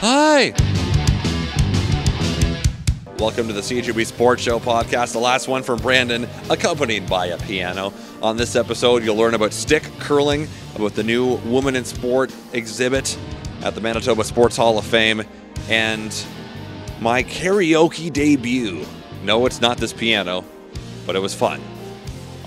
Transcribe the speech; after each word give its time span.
Hi. 0.00 0.52
Welcome 3.18 3.48
to 3.48 3.52
the 3.52 3.62
CJOB 3.62 4.06
Sports 4.06 4.42
Show 4.44 4.60
podcast, 4.60 5.12
the 5.12 5.18
last 5.18 5.48
one 5.48 5.64
from 5.64 5.80
Brandon, 5.80 6.28
accompanied 6.48 7.08
by 7.08 7.26
a 7.26 7.38
piano. 7.38 7.92
On 8.22 8.36
this 8.36 8.54
episode, 8.54 9.02
you'll 9.02 9.16
learn 9.16 9.34
about 9.34 9.52
stick 9.52 9.82
curling, 9.98 10.46
about 10.76 10.94
the 10.94 11.02
new 11.02 11.38
Woman 11.38 11.74
in 11.74 11.84
Sport 11.84 12.32
exhibit 12.52 13.18
at 13.62 13.74
the 13.74 13.80
Manitoba 13.80 14.22
Sports 14.22 14.56
Hall 14.56 14.78
of 14.78 14.84
Fame, 14.86 15.24
and 15.68 16.24
my 17.00 17.24
karaoke 17.24 18.12
debut. 18.12 18.86
No, 19.24 19.46
it's 19.46 19.60
not 19.60 19.78
this 19.78 19.92
piano, 19.92 20.44
but 21.06 21.16
it 21.16 21.18
was 21.20 21.34
fun 21.34 21.60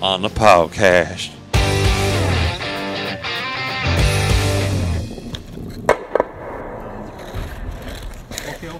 on 0.01 0.21
the 0.21 0.29
podcast. 0.29 1.35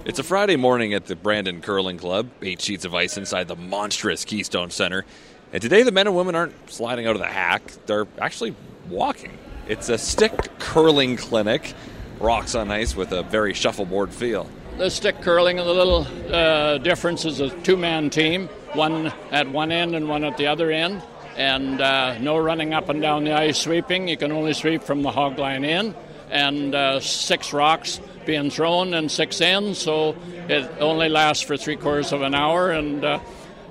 It's 0.05 0.19
a 0.19 0.23
Friday 0.23 0.55
morning 0.55 0.93
at 0.93 1.05
the 1.05 1.15
Brandon 1.15 1.61
Curling 1.61 1.97
Club, 1.97 2.29
eight 2.41 2.61
sheets 2.61 2.85
of 2.85 2.95
ice 2.95 3.17
inside 3.17 3.47
the 3.47 3.55
monstrous 3.55 4.25
Keystone 4.25 4.71
Center. 4.71 5.05
And 5.53 5.61
today, 5.61 5.83
the 5.83 5.91
men 5.91 6.07
and 6.07 6.15
women 6.15 6.33
aren't 6.33 6.71
sliding 6.71 7.07
out 7.07 7.15
of 7.15 7.21
the 7.21 7.27
hack, 7.27 7.71
they're 7.85 8.07
actually 8.19 8.55
walking. 8.89 9.37
It's 9.67 9.89
a 9.89 9.97
stick 9.97 10.31
curling 10.59 11.17
clinic, 11.17 11.73
rocks 12.19 12.55
on 12.55 12.71
ice 12.71 12.95
with 12.95 13.11
a 13.11 13.23
very 13.23 13.53
shuffleboard 13.53 14.11
feel. 14.11 14.49
The 14.77 14.89
stick 14.89 15.21
curling, 15.21 15.59
and 15.59 15.67
the 15.67 15.73
little 15.73 16.07
uh, 16.33 16.77
difference 16.77 17.25
is 17.25 17.39
a 17.39 17.49
two 17.61 17.77
man 17.77 18.09
team, 18.09 18.47
one 18.73 19.13
at 19.31 19.49
one 19.49 19.71
end 19.71 19.93
and 19.95 20.07
one 20.07 20.23
at 20.23 20.37
the 20.37 20.47
other 20.47 20.71
end. 20.71 21.03
And 21.35 21.81
uh, 21.81 22.17
no 22.19 22.37
running 22.37 22.73
up 22.73 22.89
and 22.89 23.01
down 23.01 23.23
the 23.25 23.33
ice 23.33 23.59
sweeping. 23.59 24.07
You 24.07 24.17
can 24.17 24.31
only 24.31 24.53
sweep 24.53 24.83
from 24.83 25.01
the 25.01 25.11
hog 25.11 25.37
line 25.37 25.63
in. 25.63 25.93
And 26.29 26.73
uh, 26.73 27.01
six 27.01 27.51
rocks 27.51 27.99
being 28.25 28.49
thrown 28.49 28.93
and 28.93 29.11
six 29.11 29.41
ends, 29.41 29.79
so 29.79 30.15
it 30.47 30.69
only 30.79 31.09
lasts 31.09 31.43
for 31.43 31.57
three 31.57 31.75
quarters 31.75 32.11
of 32.11 32.21
an 32.21 32.35
hour. 32.35 32.71
And 32.71 33.03
uh, 33.03 33.19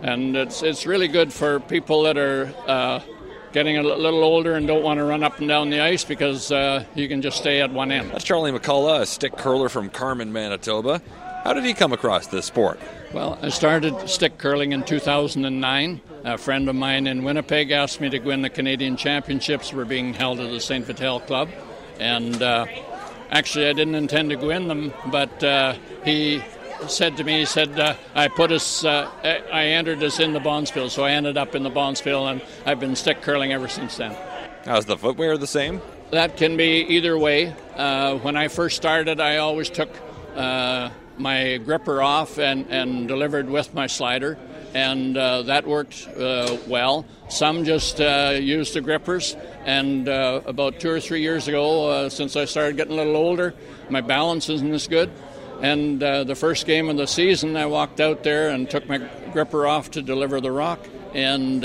and 0.03 0.37
it's 0.37 0.63
it's 0.63 0.87
really 0.87 1.09
good 1.09 1.33
for 1.33 1.61
people 1.61 2.03
that 2.03 2.17
are 2.17 2.53
uh, 2.67 3.01
getting 3.53 3.79
a 3.79 3.83
little 3.83 4.23
older 4.23 4.55
and 4.55 4.67
don't 4.67 4.83
want 4.83 4.99
to 4.99 5.05
run 5.05 5.23
up 5.23 5.39
and 5.39 5.49
down 5.49 5.71
the 5.71 5.81
ice 5.81 6.05
because 6.05 6.53
uh, 6.53 6.85
you 6.95 7.09
can 7.09 7.23
just 7.23 7.39
stay 7.39 7.61
at 7.61 7.73
one 7.73 7.91
end. 7.91 8.11
That's 8.11 8.25
Charlie 8.25 8.53
McCullough, 8.53 9.01
a 9.01 9.07
stick 9.07 9.37
curler 9.37 9.69
from 9.69 9.91
Carman, 9.91 10.33
Manitoba. 10.33 11.03
How 11.45 11.55
did 11.55 11.65
he 11.65 11.73
come 11.73 11.93
across 11.93 12.27
this 12.27 12.47
sport? 12.47 12.79
Well, 13.15 13.39
I 13.41 13.49
started 13.49 14.09
stick 14.09 14.39
curling 14.39 14.73
in 14.73 14.85
2009. 14.85 16.01
A 16.25 16.37
friend 16.37 16.69
of 16.69 16.77
mine 16.77 17.07
in 17.07 17.25
Winnipeg 17.25 17.71
asked 17.71 18.01
me 18.01 18.11
to 18.11 18.19
go 18.19 18.31
in 18.31 18.43
the 18.43 18.51
Canadian 18.51 18.97
Championships 18.97 19.73
were 19.73 19.87
being 19.87 20.13
held 20.13 20.39
at 20.39 20.51
the 20.51 20.61
St. 20.61 20.85
Vital 20.85 21.19
Club, 21.21 21.49
and 21.99 22.43
uh, 22.43 22.67
actually 23.31 23.69
I 23.69 23.73
didn't 23.73 23.95
intend 23.95 24.31
to 24.31 24.37
go 24.37 24.51
in 24.51 24.69
them, 24.69 24.93
but 25.11 25.43
uh, 25.43 25.75
he 26.05 26.43
said 26.89 27.17
to 27.19 27.25
me, 27.25 27.41
he 27.41 27.45
said, 27.45 27.79
uh, 27.79 27.95
I 28.15 28.29
put 28.29 28.53
us, 28.53 28.85
uh, 28.85 29.11
I 29.53 29.67
entered 29.67 30.03
us 30.03 30.19
in 30.19 30.33
the 30.33 30.41
Bonspiel, 30.41 30.91
so 30.91 31.05
I 31.05 31.13
ended 31.13 31.37
up 31.37 31.55
in 31.55 31.63
the 31.63 31.71
Bonspiel, 31.71 32.31
and 32.31 32.43
I've 32.67 32.81
been 32.81 32.97
stick 32.97 33.23
curling 33.23 33.53
ever 33.53 33.69
since 33.69 33.97
then. 33.97 34.17
How's 34.65 34.87
the 34.87 34.97
footwear 34.97 35.37
the 35.39 35.47
same? 35.47 35.81
That 36.11 36.37
can 36.37 36.57
be 36.57 36.81
either 36.89 37.17
way. 37.19 37.55
Uh, 37.77 38.17
when 38.19 38.37
I 38.37 38.49
first 38.49 38.77
started, 38.77 39.21
I 39.21 39.37
always 39.39 39.71
took 39.71 39.91
uh, 40.35 40.91
my 41.19 41.59
gripper 41.59 42.03
off 42.03 42.39
and, 42.39 42.67
and 42.69 43.07
delivered 43.07 43.49
with 43.49 43.75
my 43.75 43.87
slider, 43.87 44.39
and 44.75 45.17
uh, 45.17 45.43
that 45.43 45.67
worked 45.67 46.09
uh, 46.09 46.57
well. 46.67 47.05
Some 47.29 47.65
just 47.65 48.01
uh, 48.01 48.37
used 48.41 48.75
the 48.75 48.81
grippers, 48.81 49.37
and 49.65 50.09
uh, 50.09 50.41
about 50.47 50.81
two 50.81 50.91
or 50.91 51.01
three 51.01 51.21
years 51.21 51.49
ago, 51.49 52.09
since 52.09 52.37
I 52.37 52.45
started 52.45 52.77
getting 52.77 52.95
a 52.95 52.97
little 52.97 53.17
older, 53.17 53.55
my 53.89 54.01
balance 54.01 54.49
isn't 54.49 54.73
as 54.73 54.89
good. 54.89 55.11
And 55.61 56.01
the 56.01 56.35
first 56.35 56.67
game 56.67 56.89
of 56.89 56.97
the 56.97 57.07
season, 57.07 57.57
I 57.57 57.67
walked 57.67 58.01
out 58.01 58.23
there 58.23 58.49
and 58.51 58.69
took 58.69 58.89
my 58.89 58.99
gripper 59.33 59.67
off 59.67 59.91
to 59.93 60.03
deliver 60.03 60.41
the 60.41 60.51
rock, 60.51 60.81
and 61.15 61.63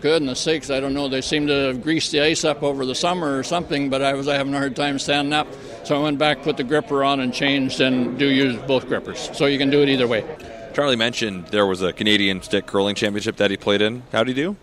goodness 0.00 0.40
sakes, 0.40 0.70
I 0.70 0.80
don't 0.80 0.94
know. 0.94 1.08
They 1.08 1.20
seem 1.20 1.46
to 1.46 1.52
have 1.52 1.82
greased 1.82 2.10
the 2.12 2.22
ice 2.22 2.44
up 2.44 2.62
over 2.62 2.86
the 2.86 2.94
summer 2.94 3.38
or 3.38 3.42
something, 3.42 3.90
but 3.90 4.02
I 4.02 4.14
was 4.14 4.26
having 4.26 4.54
a 4.54 4.58
hard 4.58 4.74
time 4.74 4.98
standing 4.98 5.34
up. 5.34 5.46
So 5.84 5.96
I 5.96 6.02
went 6.02 6.18
back, 6.18 6.42
put 6.42 6.56
the 6.56 6.64
gripper 6.64 7.04
on, 7.04 7.20
and 7.20 7.32
changed, 7.32 7.80
and 7.80 8.18
do 8.18 8.26
use 8.26 8.56
both 8.66 8.86
grippers. 8.88 9.30
So 9.36 9.46
you 9.46 9.58
can 9.58 9.70
do 9.70 9.82
it 9.82 9.88
either 9.88 10.08
way. 10.08 10.24
Charlie 10.72 10.96
mentioned 10.96 11.48
there 11.48 11.66
was 11.66 11.82
a 11.82 11.92
Canadian 11.92 12.42
stick 12.42 12.66
curling 12.66 12.94
championship 12.94 13.36
that 13.36 13.50
he 13.50 13.56
played 13.56 13.82
in. 13.82 14.02
How 14.12 14.22
did 14.22 14.36
he 14.36 14.42
do? 14.42 14.56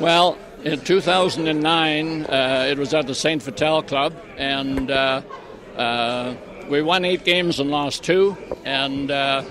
Well, 0.00 0.38
in 0.64 0.80
2009, 0.80 2.24
uh, 2.24 2.66
it 2.70 2.78
was 2.78 2.94
at 2.94 3.06
the 3.06 3.14
St. 3.14 3.42
Vital 3.42 3.82
Club, 3.82 4.14
and 4.36 4.90
uh, 4.90 5.22
uh, 5.76 6.34
we 6.68 6.80
won 6.82 7.04
eight 7.04 7.24
games 7.24 7.60
and 7.60 7.70
lost 7.70 8.02
two, 8.02 8.36
and 8.64 9.10
uh, 9.10 9.44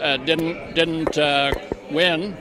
uh, 0.00 0.16
didn't 0.18 0.74
didn't 0.74 1.16
uh, 1.16 1.52
win. 1.90 2.36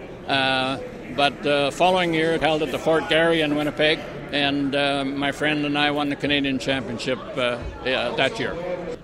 but 1.16 1.42
the 1.44 1.72
following 1.74 2.14
year, 2.14 2.34
it 2.34 2.42
held 2.42 2.62
at 2.64 2.72
the 2.72 2.80
Fort 2.80 3.08
Garry 3.08 3.42
in 3.42 3.56
Winnipeg, 3.56 4.00
and 4.32 4.76
uh, 4.76 5.06
my 5.06 5.32
friend 5.32 5.66
and 5.66 5.78
I 5.78 5.92
won 5.92 6.10
the 6.10 6.18
Canadian 6.18 6.60
Championship 6.60 7.20
uh, 7.38 7.58
that 7.84 8.38
year. 8.40 8.56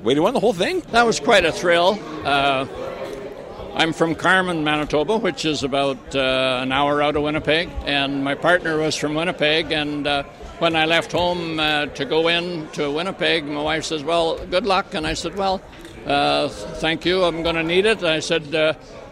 Wait, 0.01 0.17
you 0.17 0.23
won 0.23 0.33
the 0.33 0.39
whole 0.39 0.53
thing? 0.53 0.81
That 0.91 1.05
was 1.05 1.19
quite 1.19 1.45
a 1.45 1.51
thrill. 1.51 1.95
Uh, 3.71 3.75
I'm 3.75 3.93
from 3.93 4.15
Carman, 4.15 4.63
Manitoba, 4.63 5.17
which 5.17 5.45
is 5.45 5.63
about 5.63 6.15
uh, 6.15 6.59
an 6.61 6.71
hour 6.71 7.01
out 7.01 7.15
of 7.15 7.23
Winnipeg, 7.23 7.69
and 7.85 8.23
my 8.23 8.35
partner 8.35 8.77
was 8.77 8.95
from 8.95 9.15
Winnipeg. 9.15 9.71
And 9.71 10.07
uh, 10.07 10.23
when 10.59 10.75
I 10.75 10.85
left 10.85 11.11
home 11.11 11.59
uh, 11.59 11.87
to 11.87 12.05
go 12.05 12.27
in 12.27 12.67
to 12.73 12.91
Winnipeg, 12.91 13.45
my 13.45 13.61
wife 13.61 13.85
says, 13.85 14.03
"Well, 14.03 14.37
good 14.45 14.65
luck," 14.65 14.93
and 14.93 15.05
I 15.07 15.13
said, 15.13 15.35
"Well, 15.35 15.59
thank 16.05 17.05
you. 17.05 17.23
I'm 17.23 17.43
going 17.43 17.55
to 17.55 17.63
need 17.63 17.85
it." 17.85 18.03
I 18.03 18.19
said, 18.19 18.45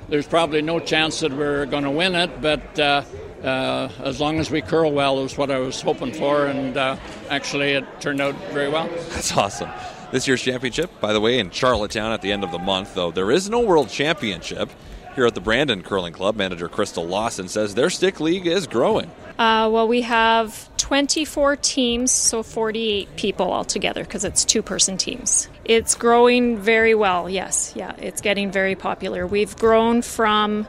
"There's 0.10 0.28
probably 0.28 0.62
no 0.62 0.80
chance 0.80 1.20
that 1.22 1.32
we're 1.32 1.66
going 1.66 1.84
to 1.84 1.92
win 1.92 2.16
it, 2.16 2.42
but." 2.42 2.80
uh, 2.80 3.90
as 4.04 4.20
long 4.20 4.38
as 4.38 4.52
we 4.52 4.62
curl 4.62 4.92
well 4.92 5.24
is 5.24 5.38
what 5.38 5.50
I 5.50 5.60
was 5.60 5.82
hoping 5.82 6.12
for, 6.12 6.46
and 6.46 6.76
uh, 6.76 6.98
actually 7.30 7.72
it 7.72 7.86
turned 8.02 8.20
out 8.20 8.36
very 8.52 8.68
well. 8.70 8.90
That's 9.12 9.36
awesome. 9.36 9.70
This 10.12 10.28
year's 10.28 10.42
championship, 10.42 10.90
by 11.00 11.14
the 11.14 11.22
way, 11.22 11.38
in 11.38 11.52
Charlottetown 11.52 12.12
at 12.12 12.24
the 12.24 12.32
end 12.32 12.44
of 12.44 12.52
the 12.52 12.58
month, 12.58 12.96
though 12.96 13.12
there 13.12 13.30
is 13.30 13.48
no 13.48 13.60
world 13.60 13.90
championship. 13.90 14.72
Here 15.14 15.28
at 15.28 15.36
the 15.36 15.42
Brandon 15.42 15.84
Curling 15.84 16.14
Club, 16.14 16.36
manager 16.36 16.68
Crystal 16.68 17.06
Lawson 17.06 17.48
says 17.48 17.76
their 17.76 17.92
stick 17.92 18.20
league 18.20 18.48
is 18.48 18.66
growing. 18.66 19.12
Uh, 19.38 19.70
well, 19.72 19.88
we 19.88 20.02
have 20.02 20.76
24 20.78 21.58
teams, 21.58 22.12
so 22.12 22.42
48 22.42 23.16
people 23.18 23.52
altogether 23.54 24.04
because 24.04 24.24
it's 24.26 24.44
two 24.44 24.64
person 24.64 24.98
teams. 24.98 25.48
It's 25.64 25.94
growing 25.94 26.58
very 26.58 26.96
well, 26.96 27.30
yes. 27.30 27.74
Yeah, 27.76 27.94
it's 28.00 28.22
getting 28.22 28.52
very 28.52 28.76
popular. 28.76 29.28
We've 29.28 29.56
grown 29.58 30.02
from 30.02 30.68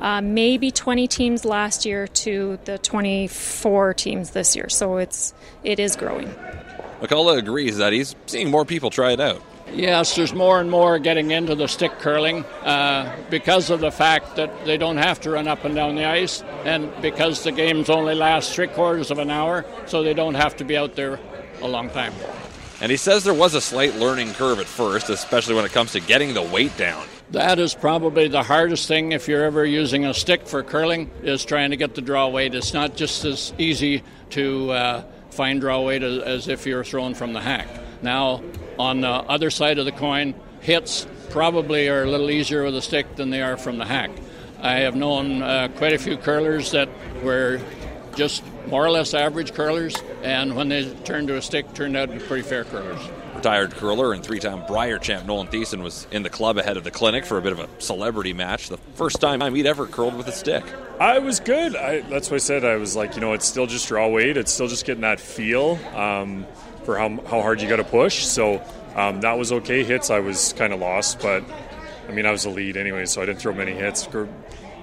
uh, 0.00 0.20
maybe 0.20 0.72
20 0.72 1.06
teams 1.06 1.44
last 1.44 1.86
year 1.86 2.08
to 2.08 2.58
the 2.64 2.78
24 2.78 3.94
teams 3.94 4.30
this 4.30 4.56
year. 4.56 4.68
So 4.68 4.96
it's 4.96 5.32
it 5.62 5.78
is 5.78 5.94
growing. 5.94 6.34
McCullough 7.00 7.38
agrees 7.38 7.78
that 7.78 7.92
he's 7.92 8.14
seeing 8.26 8.50
more 8.50 8.64
people 8.64 8.90
try 8.90 9.12
it 9.12 9.20
out. 9.20 9.42
Yes, 9.72 10.16
there's 10.16 10.34
more 10.34 10.60
and 10.60 10.68
more 10.68 10.98
getting 10.98 11.30
into 11.30 11.54
the 11.54 11.68
stick 11.68 11.92
curling 12.00 12.44
uh, 12.64 13.14
because 13.30 13.70
of 13.70 13.80
the 13.80 13.92
fact 13.92 14.34
that 14.36 14.64
they 14.64 14.76
don't 14.76 14.96
have 14.96 15.20
to 15.20 15.30
run 15.30 15.46
up 15.46 15.64
and 15.64 15.74
down 15.74 15.94
the 15.94 16.04
ice, 16.04 16.42
and 16.64 16.90
because 17.00 17.44
the 17.44 17.52
games 17.52 17.88
only 17.88 18.14
last 18.14 18.52
three 18.52 18.66
quarters 18.66 19.10
of 19.12 19.18
an 19.18 19.30
hour, 19.30 19.64
so 19.86 20.02
they 20.02 20.14
don't 20.14 20.34
have 20.34 20.56
to 20.56 20.64
be 20.64 20.76
out 20.76 20.96
there 20.96 21.20
a 21.62 21.68
long 21.68 21.88
time. 21.90 22.12
And 22.80 22.90
he 22.90 22.96
says 22.96 23.24
there 23.24 23.34
was 23.34 23.54
a 23.54 23.60
slight 23.60 23.94
learning 23.96 24.32
curve 24.32 24.58
at 24.58 24.66
first, 24.66 25.10
especially 25.10 25.54
when 25.54 25.64
it 25.64 25.72
comes 25.72 25.92
to 25.92 26.00
getting 26.00 26.34
the 26.34 26.42
weight 26.42 26.76
down. 26.76 27.06
That 27.30 27.60
is 27.60 27.74
probably 27.74 28.26
the 28.26 28.42
hardest 28.42 28.88
thing 28.88 29.12
if 29.12 29.28
you're 29.28 29.44
ever 29.44 29.64
using 29.64 30.04
a 30.04 30.14
stick 30.14 30.48
for 30.48 30.64
curling 30.64 31.10
is 31.22 31.44
trying 31.44 31.70
to 31.70 31.76
get 31.76 31.94
the 31.94 32.00
draw 32.00 32.28
weight. 32.28 32.54
It's 32.54 32.74
not 32.74 32.96
just 32.96 33.24
as 33.24 33.52
easy 33.58 34.02
to 34.30 34.70
uh, 34.70 35.04
find 35.30 35.60
draw 35.60 35.80
weight 35.82 36.02
as, 36.02 36.22
as 36.22 36.48
if 36.48 36.66
you're 36.66 36.84
throwing 36.84 37.14
from 37.14 37.32
the 37.32 37.40
hack. 37.40 37.68
Now, 38.02 38.42
on 38.78 39.00
the 39.00 39.08
other 39.08 39.50
side 39.50 39.78
of 39.78 39.84
the 39.84 39.92
coin, 39.92 40.34
hits 40.60 41.06
probably 41.30 41.88
are 41.88 42.04
a 42.04 42.10
little 42.10 42.30
easier 42.30 42.64
with 42.64 42.76
a 42.76 42.82
stick 42.82 43.16
than 43.16 43.30
they 43.30 43.42
are 43.42 43.56
from 43.56 43.78
the 43.78 43.84
hack. 43.84 44.10
I 44.62 44.80
have 44.80 44.94
known 44.94 45.42
uh, 45.42 45.68
quite 45.76 45.92
a 45.92 45.98
few 45.98 46.16
curlers 46.16 46.72
that 46.72 46.88
were 47.22 47.60
just 48.14 48.42
more 48.70 48.84
or 48.86 48.90
less 48.90 49.14
average 49.14 49.52
curlers, 49.52 49.96
and 50.22 50.54
when 50.54 50.68
they 50.68 50.88
turned 51.04 51.28
to 51.28 51.36
a 51.36 51.42
stick, 51.42 51.72
turned 51.74 51.96
out 51.96 52.06
to 52.06 52.14
be 52.14 52.20
pretty 52.20 52.42
fair 52.42 52.64
curlers. 52.64 53.00
Retired 53.34 53.72
curler 53.72 54.12
and 54.12 54.22
three-time 54.22 54.66
Brier 54.66 54.98
champ 54.98 55.26
Nolan 55.26 55.48
Thiessen 55.48 55.82
was 55.82 56.06
in 56.10 56.22
the 56.22 56.30
club 56.30 56.58
ahead 56.58 56.76
of 56.76 56.84
the 56.84 56.90
clinic 56.90 57.24
for 57.24 57.38
a 57.38 57.42
bit 57.42 57.52
of 57.52 57.58
a 57.58 57.68
celebrity 57.78 58.32
match. 58.32 58.68
The 58.68 58.76
first 58.94 59.20
time 59.20 59.40
he'd 59.54 59.66
ever 59.66 59.86
curled 59.86 60.14
with 60.14 60.28
a 60.28 60.32
stick. 60.32 60.62
I 61.00 61.18
was 61.18 61.40
good. 61.40 61.74
I, 61.74 62.00
that's 62.02 62.30
what 62.30 62.36
I 62.36 62.38
said. 62.38 62.64
I 62.64 62.76
was 62.76 62.94
like, 62.94 63.14
you 63.14 63.20
know, 63.20 63.32
it's 63.32 63.46
still 63.46 63.66
just 63.66 63.90
raw 63.90 64.08
weight. 64.08 64.36
It's 64.36 64.52
still 64.52 64.68
just 64.68 64.84
getting 64.84 65.02
that 65.02 65.20
feel 65.20 65.78
um, 65.94 66.46
for 66.84 66.98
how, 66.98 67.08
how 67.08 67.40
hard 67.40 67.62
you 67.62 67.68
got 67.68 67.76
to 67.76 67.84
push. 67.84 68.26
So 68.26 68.62
um, 68.94 69.22
that 69.22 69.38
was 69.38 69.52
okay. 69.52 69.84
Hits, 69.84 70.10
I 70.10 70.20
was 70.20 70.52
kind 70.52 70.72
of 70.72 70.80
lost, 70.80 71.20
but 71.20 71.42
I 72.08 72.12
mean, 72.12 72.26
I 72.26 72.32
was 72.32 72.42
the 72.42 72.50
lead 72.50 72.76
anyway, 72.76 73.06
so 73.06 73.22
I 73.22 73.26
didn't 73.26 73.40
throw 73.40 73.54
many 73.54 73.72
hits 73.72 74.04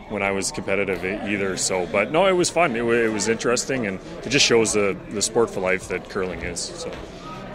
when 0.09 0.23
I 0.23 0.31
was 0.31 0.51
competitive 0.51 1.03
either. 1.03 1.57
So, 1.57 1.85
but 1.87 2.11
no, 2.11 2.25
it 2.25 2.33
was 2.33 2.49
fun. 2.49 2.75
It, 2.75 2.83
it 2.83 3.11
was 3.11 3.27
interesting, 3.27 3.87
and 3.87 3.99
it 4.23 4.29
just 4.29 4.45
shows 4.45 4.73
the 4.73 4.97
the 5.09 5.21
sport 5.21 5.49
for 5.49 5.59
life 5.59 5.87
that 5.89 6.09
curling 6.09 6.41
is. 6.41 6.59
So. 6.59 6.91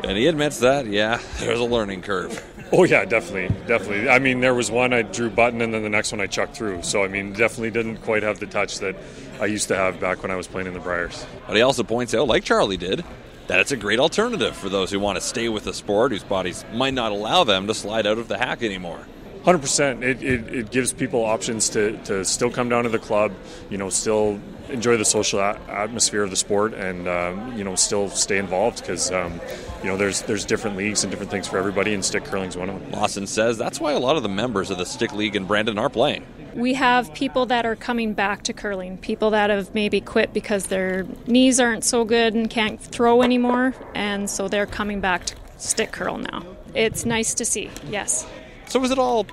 And 0.04 0.18
he 0.18 0.26
admits 0.26 0.58
that, 0.58 0.86
yeah, 0.86 1.20
there's 1.38 1.60
a 1.60 1.64
learning 1.64 2.02
curve. 2.02 2.44
Oh 2.72 2.84
yeah, 2.84 3.04
definitely, 3.04 3.54
definitely. 3.66 4.08
I 4.08 4.18
mean, 4.18 4.40
there 4.40 4.54
was 4.54 4.70
one 4.70 4.92
I 4.92 5.02
drew 5.02 5.28
button, 5.28 5.60
and 5.60 5.74
then 5.74 5.82
the 5.82 5.90
next 5.90 6.10
one 6.10 6.20
I 6.20 6.26
chucked 6.26 6.56
through. 6.56 6.82
So 6.82 7.04
I 7.04 7.08
mean, 7.08 7.32
definitely 7.32 7.70
didn't 7.70 7.98
quite 7.98 8.22
have 8.22 8.40
the 8.40 8.46
touch 8.46 8.78
that 8.78 8.96
I 9.40 9.46
used 9.46 9.68
to 9.68 9.76
have 9.76 10.00
back 10.00 10.22
when 10.22 10.30
I 10.30 10.36
was 10.36 10.46
playing 10.46 10.66
in 10.66 10.74
the 10.74 10.80
Briers. 10.80 11.26
But 11.46 11.56
he 11.56 11.62
also 11.62 11.82
points 11.82 12.14
out, 12.14 12.28
like 12.28 12.44
Charlie 12.44 12.78
did, 12.78 13.04
that 13.48 13.60
it's 13.60 13.72
a 13.72 13.76
great 13.76 14.00
alternative 14.00 14.56
for 14.56 14.70
those 14.70 14.90
who 14.90 14.98
want 14.98 15.16
to 15.16 15.20
stay 15.20 15.48
with 15.50 15.64
the 15.64 15.74
sport, 15.74 16.12
whose 16.12 16.24
bodies 16.24 16.64
might 16.72 16.94
not 16.94 17.12
allow 17.12 17.44
them 17.44 17.66
to 17.66 17.74
slide 17.74 18.06
out 18.06 18.18
of 18.18 18.28
the 18.28 18.38
hack 18.38 18.62
anymore. 18.62 19.06
Hundred 19.44 19.58
percent. 19.58 20.04
It, 20.04 20.22
it, 20.22 20.54
it 20.54 20.70
gives 20.70 20.92
people 20.92 21.24
options 21.24 21.68
to, 21.70 21.96
to 22.04 22.24
still 22.24 22.50
come 22.50 22.68
down 22.68 22.84
to 22.84 22.90
the 22.90 22.98
club, 22.98 23.32
you 23.70 23.78
know, 23.78 23.90
still 23.90 24.40
enjoy 24.68 24.96
the 24.96 25.04
social 25.04 25.40
a- 25.40 25.58
atmosphere 25.68 26.22
of 26.22 26.30
the 26.30 26.36
sport, 26.36 26.74
and 26.74 27.08
um, 27.08 27.56
you 27.56 27.64
know, 27.64 27.74
still 27.74 28.08
stay 28.08 28.38
involved 28.38 28.80
because 28.80 29.10
um, 29.10 29.40
you 29.82 29.88
know 29.88 29.96
there's 29.96 30.22
there's 30.22 30.44
different 30.44 30.76
leagues 30.76 31.02
and 31.02 31.10
different 31.10 31.30
things 31.30 31.48
for 31.48 31.58
everybody, 31.58 31.92
and 31.92 32.04
stick 32.04 32.24
curling's 32.24 32.56
one 32.56 32.68
of 32.70 32.80
them. 32.80 32.92
Lawson 32.92 33.26
says 33.26 33.58
that's 33.58 33.80
why 33.80 33.92
a 33.92 33.98
lot 33.98 34.16
of 34.16 34.22
the 34.22 34.28
members 34.28 34.70
of 34.70 34.78
the 34.78 34.86
Stick 34.86 35.12
League 35.12 35.34
in 35.34 35.44
Brandon 35.44 35.78
are 35.78 35.90
playing. 35.90 36.24
We 36.54 36.74
have 36.74 37.12
people 37.14 37.46
that 37.46 37.64
are 37.64 37.76
coming 37.76 38.12
back 38.12 38.42
to 38.44 38.52
curling, 38.52 38.98
people 38.98 39.30
that 39.30 39.50
have 39.50 39.74
maybe 39.74 40.00
quit 40.00 40.32
because 40.32 40.66
their 40.66 41.04
knees 41.26 41.58
aren't 41.58 41.82
so 41.82 42.04
good 42.04 42.34
and 42.34 42.48
can't 42.48 42.80
throw 42.80 43.22
anymore, 43.22 43.74
and 43.94 44.28
so 44.28 44.48
they're 44.48 44.66
coming 44.66 45.00
back 45.00 45.24
to 45.26 45.36
stick 45.56 45.92
curl 45.92 46.18
now. 46.18 46.44
It's 46.74 47.04
nice 47.04 47.34
to 47.34 47.44
see, 47.44 47.70
yes. 47.88 48.26
So 48.72 48.80
was 48.80 48.90
it 48.90 48.98
all? 48.98 49.26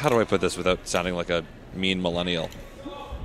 How 0.00 0.10
do 0.10 0.20
I 0.20 0.24
put 0.24 0.42
this 0.42 0.58
without 0.58 0.86
sounding 0.86 1.14
like 1.14 1.30
a 1.30 1.46
mean 1.72 2.02
millennial? 2.02 2.50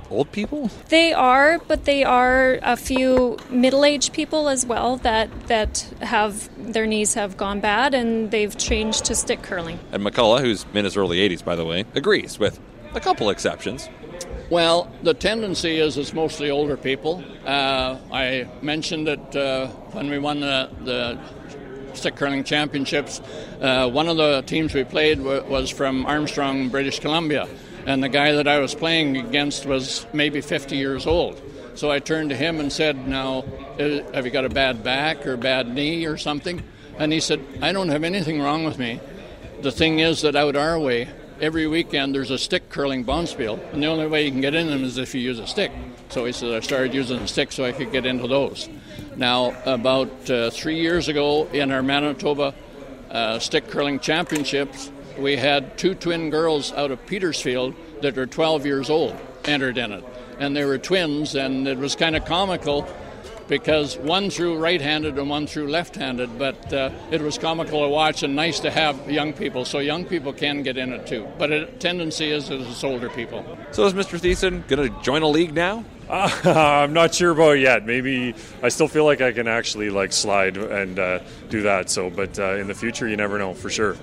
Old 0.08 0.32
people? 0.32 0.70
They 0.88 1.12
are, 1.12 1.58
but 1.58 1.84
they 1.84 2.04
are 2.04 2.58
a 2.62 2.74
few 2.74 3.36
middle-aged 3.50 4.14
people 4.14 4.48
as 4.48 4.64
well 4.64 4.96
that 5.08 5.28
that 5.48 5.92
have 6.00 6.48
their 6.56 6.86
knees 6.86 7.12
have 7.12 7.36
gone 7.36 7.60
bad 7.60 7.92
and 7.92 8.30
they've 8.30 8.56
changed 8.56 9.04
to 9.04 9.14
stick 9.14 9.42
curling. 9.42 9.78
And 9.92 10.02
McCullough, 10.02 10.40
who's 10.40 10.64
in 10.72 10.86
his 10.86 10.96
early 10.96 11.18
80s, 11.18 11.44
by 11.44 11.54
the 11.54 11.66
way, 11.66 11.84
agrees 11.94 12.38
with 12.38 12.58
a 12.94 13.00
couple 13.00 13.28
exceptions. 13.28 13.90
Well, 14.48 14.90
the 15.02 15.12
tendency 15.12 15.80
is 15.80 15.98
it's 15.98 16.14
mostly 16.14 16.50
older 16.50 16.78
people. 16.78 17.22
Uh, 17.44 17.98
I 18.10 18.48
mentioned 18.62 19.06
it 19.06 19.36
uh, 19.36 19.66
when 19.92 20.08
we 20.08 20.18
won 20.18 20.40
the, 20.40 20.70
the 20.84 21.18
stick 21.96 22.16
curling 22.16 22.44
championships. 22.44 23.20
Uh, 23.60 23.88
one 23.88 24.08
of 24.08 24.16
the 24.16 24.42
teams 24.46 24.74
we 24.74 24.84
played 24.84 25.18
w- 25.18 25.42
was 25.44 25.70
from 25.70 26.06
Armstrong, 26.06 26.68
British 26.68 27.00
Columbia, 27.00 27.48
and 27.86 28.02
the 28.02 28.08
guy 28.08 28.32
that 28.32 28.46
I 28.46 28.58
was 28.58 28.74
playing 28.74 29.16
against 29.16 29.66
was 29.66 30.06
maybe 30.12 30.40
50 30.40 30.76
years 30.76 31.06
old. 31.06 31.40
So 31.74 31.90
I 31.90 31.98
turned 31.98 32.30
to 32.30 32.36
him 32.36 32.58
and 32.58 32.72
said, 32.72 33.06
"Now, 33.06 33.44
have 33.78 34.24
you 34.24 34.30
got 34.30 34.44
a 34.44 34.48
bad 34.48 34.82
back 34.82 35.26
or 35.26 35.36
bad 35.36 35.68
knee 35.74 36.06
or 36.06 36.16
something?" 36.16 36.62
And 36.98 37.12
he 37.12 37.20
said, 37.20 37.40
"I 37.60 37.72
don't 37.72 37.90
have 37.90 38.04
anything 38.04 38.40
wrong 38.40 38.64
with 38.64 38.78
me. 38.78 39.00
The 39.60 39.70
thing 39.70 39.98
is 39.98 40.22
that 40.22 40.36
out 40.36 40.56
our 40.56 40.78
way, 40.78 41.08
every 41.40 41.66
weekend 41.66 42.14
there's 42.14 42.30
a 42.30 42.38
stick 42.38 42.70
curling 42.70 43.04
bonspiel, 43.04 43.58
and 43.72 43.82
the 43.82 43.86
only 43.86 44.06
way 44.06 44.24
you 44.24 44.30
can 44.30 44.40
get 44.40 44.54
in 44.54 44.68
them 44.68 44.84
is 44.84 44.96
if 44.96 45.14
you 45.14 45.20
use 45.20 45.38
a 45.38 45.46
stick. 45.46 45.70
So 46.08 46.24
he 46.24 46.32
said 46.32 46.52
I 46.52 46.60
started 46.60 46.94
using 46.94 47.18
a 47.18 47.28
stick 47.28 47.52
so 47.52 47.64
I 47.64 47.72
could 47.72 47.92
get 47.92 48.06
into 48.06 48.26
those. 48.26 48.68
Now, 49.16 49.54
about 49.64 50.30
uh, 50.30 50.50
three 50.50 50.78
years 50.78 51.08
ago 51.08 51.46
in 51.46 51.72
our 51.72 51.82
Manitoba 51.82 52.54
uh, 53.10 53.38
stick 53.38 53.68
curling 53.68 53.98
championships, 54.00 54.90
we 55.18 55.36
had 55.36 55.78
two 55.78 55.94
twin 55.94 56.30
girls 56.30 56.72
out 56.72 56.90
of 56.90 57.04
Petersfield 57.06 57.74
that 58.02 58.18
are 58.18 58.26
12 58.26 58.66
years 58.66 58.90
old 58.90 59.16
entered 59.44 59.78
in 59.78 59.92
it, 59.92 60.04
and 60.38 60.56
they 60.56 60.64
were 60.64 60.78
twins, 60.78 61.34
and 61.34 61.66
it 61.66 61.78
was 61.78 61.96
kind 61.96 62.16
of 62.16 62.24
comical 62.24 62.86
because 63.48 63.96
one 63.98 64.30
threw 64.30 64.58
right-handed 64.58 65.18
and 65.18 65.30
one 65.30 65.46
threw 65.46 65.68
left-handed. 65.68 66.38
But 66.38 66.72
uh, 66.72 66.90
it 67.10 67.20
was 67.20 67.38
comical 67.38 67.82
to 67.82 67.88
watch 67.88 68.22
and 68.22 68.34
nice 68.36 68.60
to 68.60 68.70
have 68.70 69.10
young 69.10 69.32
people, 69.32 69.64
so 69.64 69.78
young 69.78 70.04
people 70.04 70.32
can 70.32 70.62
get 70.62 70.76
in 70.76 70.92
it 70.92 71.06
too. 71.06 71.26
But 71.38 71.52
a 71.52 71.66
tendency 71.66 72.30
is 72.30 72.48
that 72.48 72.60
it's 72.60 72.84
older 72.84 73.08
people. 73.08 73.44
So 73.72 73.84
is 73.86 73.94
Mr. 73.94 74.18
Thiessen 74.18 74.66
going 74.68 74.92
to 74.92 75.02
join 75.02 75.22
a 75.22 75.28
league 75.28 75.54
now? 75.54 75.84
Uh, 76.08 76.30
I'm 76.84 76.92
not 76.92 77.14
sure 77.14 77.30
about 77.32 77.56
it 77.56 77.60
yet. 77.60 77.84
Maybe 77.84 78.34
I 78.62 78.68
still 78.68 78.88
feel 78.88 79.04
like 79.04 79.20
I 79.20 79.32
can 79.32 79.48
actually 79.48 79.90
like 79.90 80.12
slide 80.12 80.56
and 80.56 80.98
uh, 80.98 81.20
do 81.48 81.62
that. 81.62 81.90
So, 81.90 82.10
but 82.10 82.38
uh, 82.38 82.54
in 82.56 82.68
the 82.68 82.74
future, 82.74 83.08
you 83.08 83.16
never 83.16 83.38
know 83.38 83.54
for 83.54 83.70
sure. 83.70 83.96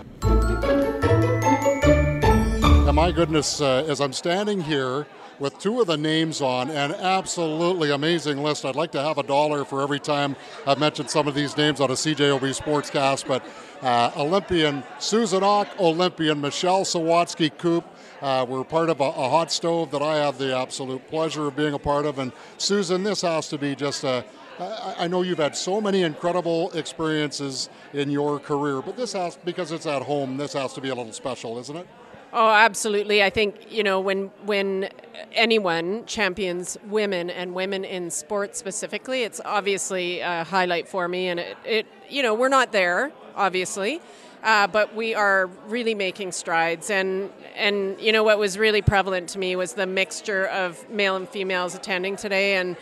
And 2.86 2.96
my 2.96 3.12
goodness, 3.12 3.62
uh, 3.62 3.86
as 3.88 4.02
I'm 4.02 4.14
standing 4.14 4.62
here 4.62 5.08
with 5.40 5.58
two 5.60 5.82
of 5.82 5.88
the 5.88 5.98
names 5.98 6.42
on, 6.42 6.70
an 6.70 6.94
absolutely 6.94 7.92
amazing 7.92 8.42
list. 8.44 8.66
I'd 8.66 8.76
like 8.76 8.92
to 8.92 9.02
have 9.02 9.18
a 9.18 9.24
dollar 9.24 9.66
for 9.66 9.82
every 9.82 10.00
time 10.00 10.36
I've 10.68 10.80
mentioned 10.80 11.10
some 11.10 11.28
of 11.28 11.36
these 11.36 11.58
names 11.58 11.82
on 11.82 11.90
a 11.90 11.94
CJOB 11.94 12.42
Sportscast, 12.42 13.28
but 13.28 13.44
uh, 13.82 14.12
Olympian 14.16 14.84
Susan 15.00 15.44
Auch, 15.44 15.68
Olympian 15.80 16.40
Michelle 16.40 16.84
Sawatzky-Koop. 16.84 17.84
Uh, 18.22 18.46
we're 18.48 18.64
part 18.64 18.90
of 18.90 19.02
a, 19.02 19.04
a, 19.04 19.30
hot 19.30 19.52
stove 19.52 19.92
that 19.92 20.02
I 20.02 20.16
have 20.16 20.38
the 20.38 20.56
absolute 20.58 21.06
pleasure 21.10 21.48
of 21.48 21.58
being 21.58 21.74
a 21.74 21.80
part 21.80 22.06
of. 22.06 22.20
And 22.20 22.32
Susan, 22.58 23.04
this 23.04 23.22
has 23.22 23.50
to 23.50 23.58
be 23.58 23.76
just 23.76 24.06
a. 24.06 24.24
I 24.60 25.08
know 25.08 25.24
you've 25.24 25.40
had 25.40 25.56
so 25.56 25.82
many 25.82 26.04
incredible 26.04 26.70
experiences 26.72 27.70
in 27.92 28.12
your 28.12 28.40
career, 28.40 28.84
but 28.84 28.96
this 28.96 29.14
has, 29.14 29.36
because 29.44 29.72
it's 29.72 29.88
at 29.88 30.04
home, 30.04 30.38
this 30.38 30.54
has 30.54 30.74
to 30.74 30.82
be 30.82 30.90
a 30.90 30.96
little 30.96 31.12
special, 31.12 31.58
isn't 31.58 31.76
it? 31.76 31.88
Oh, 32.34 32.50
absolutely. 32.50 33.22
I 33.22 33.30
think 33.30 33.72
you 33.72 33.84
know 33.84 34.00
when 34.00 34.32
when 34.46 34.90
anyone 35.34 36.06
champions 36.06 36.78
women 36.88 37.30
and 37.30 37.54
women 37.54 37.86
in 37.86 38.10
sports 38.10 38.60
specifically, 38.60 39.24
it's 39.24 39.42
obviously 39.46 40.20
a 40.20 40.44
highlight 40.44 40.88
for 40.88 41.08
me. 41.08 41.28
And 41.28 41.40
it, 41.40 41.58
it 41.66 41.88
you 42.10 42.24
know, 42.24 42.34
we're 42.34 42.50
not 42.50 42.72
there, 42.72 43.12
obviously, 43.36 44.02
uh, 44.44 44.68
but 44.68 44.96
we 44.96 45.16
are 45.16 45.48
really 45.68 45.96
making 45.96 46.32
strides. 46.32 46.90
And 46.90 47.30
and 47.56 48.00
you 48.00 48.12
know 48.12 48.24
what 48.24 48.38
was 48.40 48.58
really 48.58 48.82
prevalent 48.82 49.30
to 49.30 49.40
me 49.40 49.56
was 49.56 49.74
the 49.74 49.86
mixture 49.86 50.46
of 50.48 50.90
male 50.90 51.16
and 51.16 51.28
females 51.28 51.76
attending 51.76 52.16
today. 52.16 52.56
And 52.56 52.76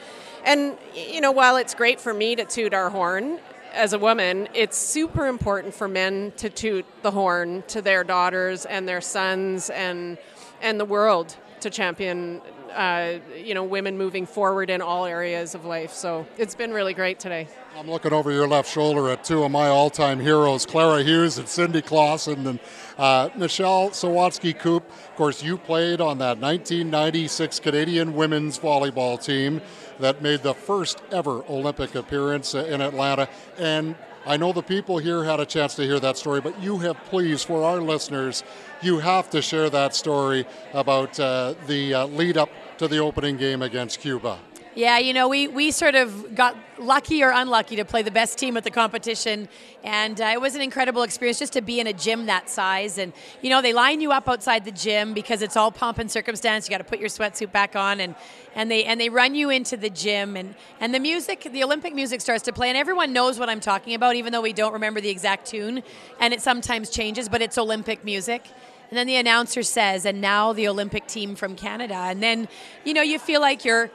and 0.45 0.77
you 0.95 1.22
know, 1.22 1.31
while 1.31 1.57
it's 1.57 1.75
great 1.75 2.00
for 2.00 2.13
me 2.13 2.36
to 2.36 2.45
toot 2.45 2.74
our 2.74 2.89
horn, 2.89 3.39
as 3.74 3.94
a 3.94 4.00
woman, 4.00 4.50
it's 4.54 4.77
super 4.77 5.27
important 5.27 5.74
for 5.74 5.88
men 5.88 6.34
to 6.38 6.50
toot 6.50 6.86
the 7.04 7.12
horn 7.12 7.63
to 7.68 7.81
their 7.81 8.04
daughters 8.04 8.66
and 8.66 8.88
their 8.88 9.01
sons 9.01 9.69
and 9.69 10.18
and 10.62 10.80
the 10.80 10.86
world 10.86 11.36
to 11.62 11.69
champion 11.69 12.42
uh, 12.74 13.13
you 13.36 13.54
know 13.54 13.63
women 13.63 13.98
moving 13.98 14.25
forward 14.25 14.69
in 14.69 14.81
all 14.81 15.06
areas 15.06 15.56
of 15.56 15.66
life. 15.66 15.94
So 15.94 16.25
it's 16.38 16.56
been 16.56 16.72
really 16.72 16.94
great 16.94 17.19
today. 17.19 17.48
I'm 17.78 17.90
looking 17.90 18.13
over 18.13 18.31
your 18.31 18.48
left 18.48 18.69
shoulder 18.69 19.10
at 19.10 19.24
two 19.24 19.44
of 19.44 19.52
my 19.52 19.68
all-time 19.68 20.19
heroes, 20.19 20.66
Clara 20.66 21.04
Hughes 21.04 21.38
and 21.38 21.48
Cindy 21.48 21.81
Klassen, 21.81 22.46
and 22.46 22.60
uh, 22.98 23.30
Michelle 23.36 23.91
Sawatzky-Koop. 23.91 24.89
Of 24.89 25.15
course, 25.15 25.41
you 25.41 25.58
played 25.58 26.01
on 26.01 26.18
that 26.18 26.38
1996 26.38 27.60
Canadian 27.62 28.13
women's 28.13 28.60
volleyball 28.60 29.24
team 29.24 29.62
that 30.00 30.22
made 30.22 30.44
the 30.44 30.53
first 30.53 31.01
ever 31.12 31.44
Olympic 31.50 31.96
appearance 31.96 32.53
in 32.53 32.82
Atlanta. 32.82 33.30
And 33.58 33.96
I 34.25 34.38
know 34.38 34.54
the 34.54 34.62
people 34.62 35.00
here 35.00 35.24
had 35.24 35.40
a 35.40 35.48
chance 35.48 35.74
to 35.75 35.84
hear 35.84 36.00
that 36.00 36.16
story, 36.16 36.42
but 36.42 36.62
you 36.62 36.78
have, 36.80 36.96
please, 37.06 37.44
for 37.44 37.63
our 37.63 37.82
listeners, 37.82 38.44
you 38.82 39.00
have 39.00 39.32
to 39.32 39.42
share 39.42 39.70
that 39.72 39.96
story 39.96 40.46
about 40.74 41.20
uh, 41.20 41.56
the 41.66 41.94
uh, 41.96 42.06
lead 42.06 42.38
up 42.38 42.50
to 42.78 42.88
the 42.88 43.00
opening 43.00 43.38
game 43.38 43.63
against 43.63 44.00
Cuba. 44.00 44.38
Yeah, 44.74 45.00
you 45.00 45.13
know, 45.13 45.28
we, 45.28 45.50
we 45.50 45.72
sort 45.72 45.96
of 45.96 46.34
got 46.34 46.56
lucky 46.80 47.22
or 47.24 47.32
unlucky 47.32 47.75
to 47.75 47.84
play 47.84 48.04
the 48.04 48.12
best 48.12 48.38
team 48.38 48.56
at 48.56 48.63
the 48.63 48.72
competition. 48.72 49.50
And 49.84 50.20
uh, 50.22 50.30
it 50.32 50.40
was 50.40 50.56
an 50.56 50.62
incredible 50.62 51.04
experience 51.04 51.40
just 51.40 51.51
to 51.54 51.62
be 51.62 51.82
in 51.82 51.88
a 51.88 51.94
gym 51.94 52.28
that 52.28 52.50
size. 52.50 52.98
And, 52.98 53.12
you 53.42 53.50
know, 53.50 53.62
they 53.62 53.74
line 53.74 54.00
you 54.00 54.13
up 54.13 54.30
outside 54.30 54.63
the 54.63 54.72
gym 54.72 55.13
because 55.13 55.42
it's 55.42 55.58
all 55.58 55.72
pomp 55.72 56.00
and 56.00 56.10
circumstance. 56.10 56.70
You 56.70 56.72
got 56.72 56.78
to 56.78 56.86
put 56.86 57.00
your 57.00 57.10
sweatsuit 57.10 57.51
back 57.51 57.75
on 57.75 58.00
and, 58.00 58.16
and 58.56 58.72
they 58.72 58.86
and 58.86 59.00
they 59.00 59.10
run 59.10 59.36
you 59.36 59.50
into 59.50 59.75
the 59.75 59.90
gym 59.90 60.38
and, 60.38 60.56
and 60.80 60.94
the 60.94 61.00
music, 61.01 61.50
the 61.51 61.66
Olympic 61.66 61.94
music 61.94 62.22
starts 62.22 62.44
to 62.44 62.54
play. 62.54 62.70
And 62.70 62.78
everyone 62.78 63.12
knows 63.12 63.38
what 63.40 63.50
I'm 63.50 63.60
talking 63.60 63.94
about, 63.94 64.16
even 64.16 64.32
though 64.32 64.42
we 64.42 64.54
don't 64.54 64.74
remember 64.74 65.01
the 65.01 65.10
exact 65.10 65.48
tune. 65.48 65.84
And 66.22 66.34
it 66.34 66.42
sometimes 66.42 66.90
changes, 66.90 67.28
but 67.28 67.42
it's 67.42 67.58
Olympic 67.58 68.06
music. 68.06 68.46
And 68.90 68.98
then 68.98 69.08
the 69.08 69.16
announcer 69.16 69.63
says, 69.63 70.06
and 70.06 70.20
now 70.20 70.51
the 70.51 70.68
Olympic 70.68 71.08
team 71.08 71.36
from 71.36 71.56
Canada. 71.56 71.96
And 71.96 72.22
then, 72.22 72.50
you 72.84 72.94
know, 72.94 73.01
you 73.01 73.20
feel 73.20 73.40
like 73.40 73.63
you're 73.63 73.90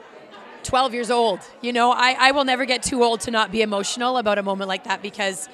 12 0.67 0.93
years 0.93 1.09
old. 1.09 1.39
You 1.61 1.71
know, 1.71 1.91
I, 1.91 2.15
I 2.19 2.31
will 2.31 2.43
never 2.43 2.65
get 2.65 2.83
too 2.83 3.01
old 3.01 3.21
to 3.21 3.31
not 3.31 3.51
be 3.51 3.61
emotional 3.61 4.17
about 4.17 4.37
a 4.37 4.43
moment 4.43 4.67
like 4.67 4.83
that 4.83 5.01
because 5.01 5.47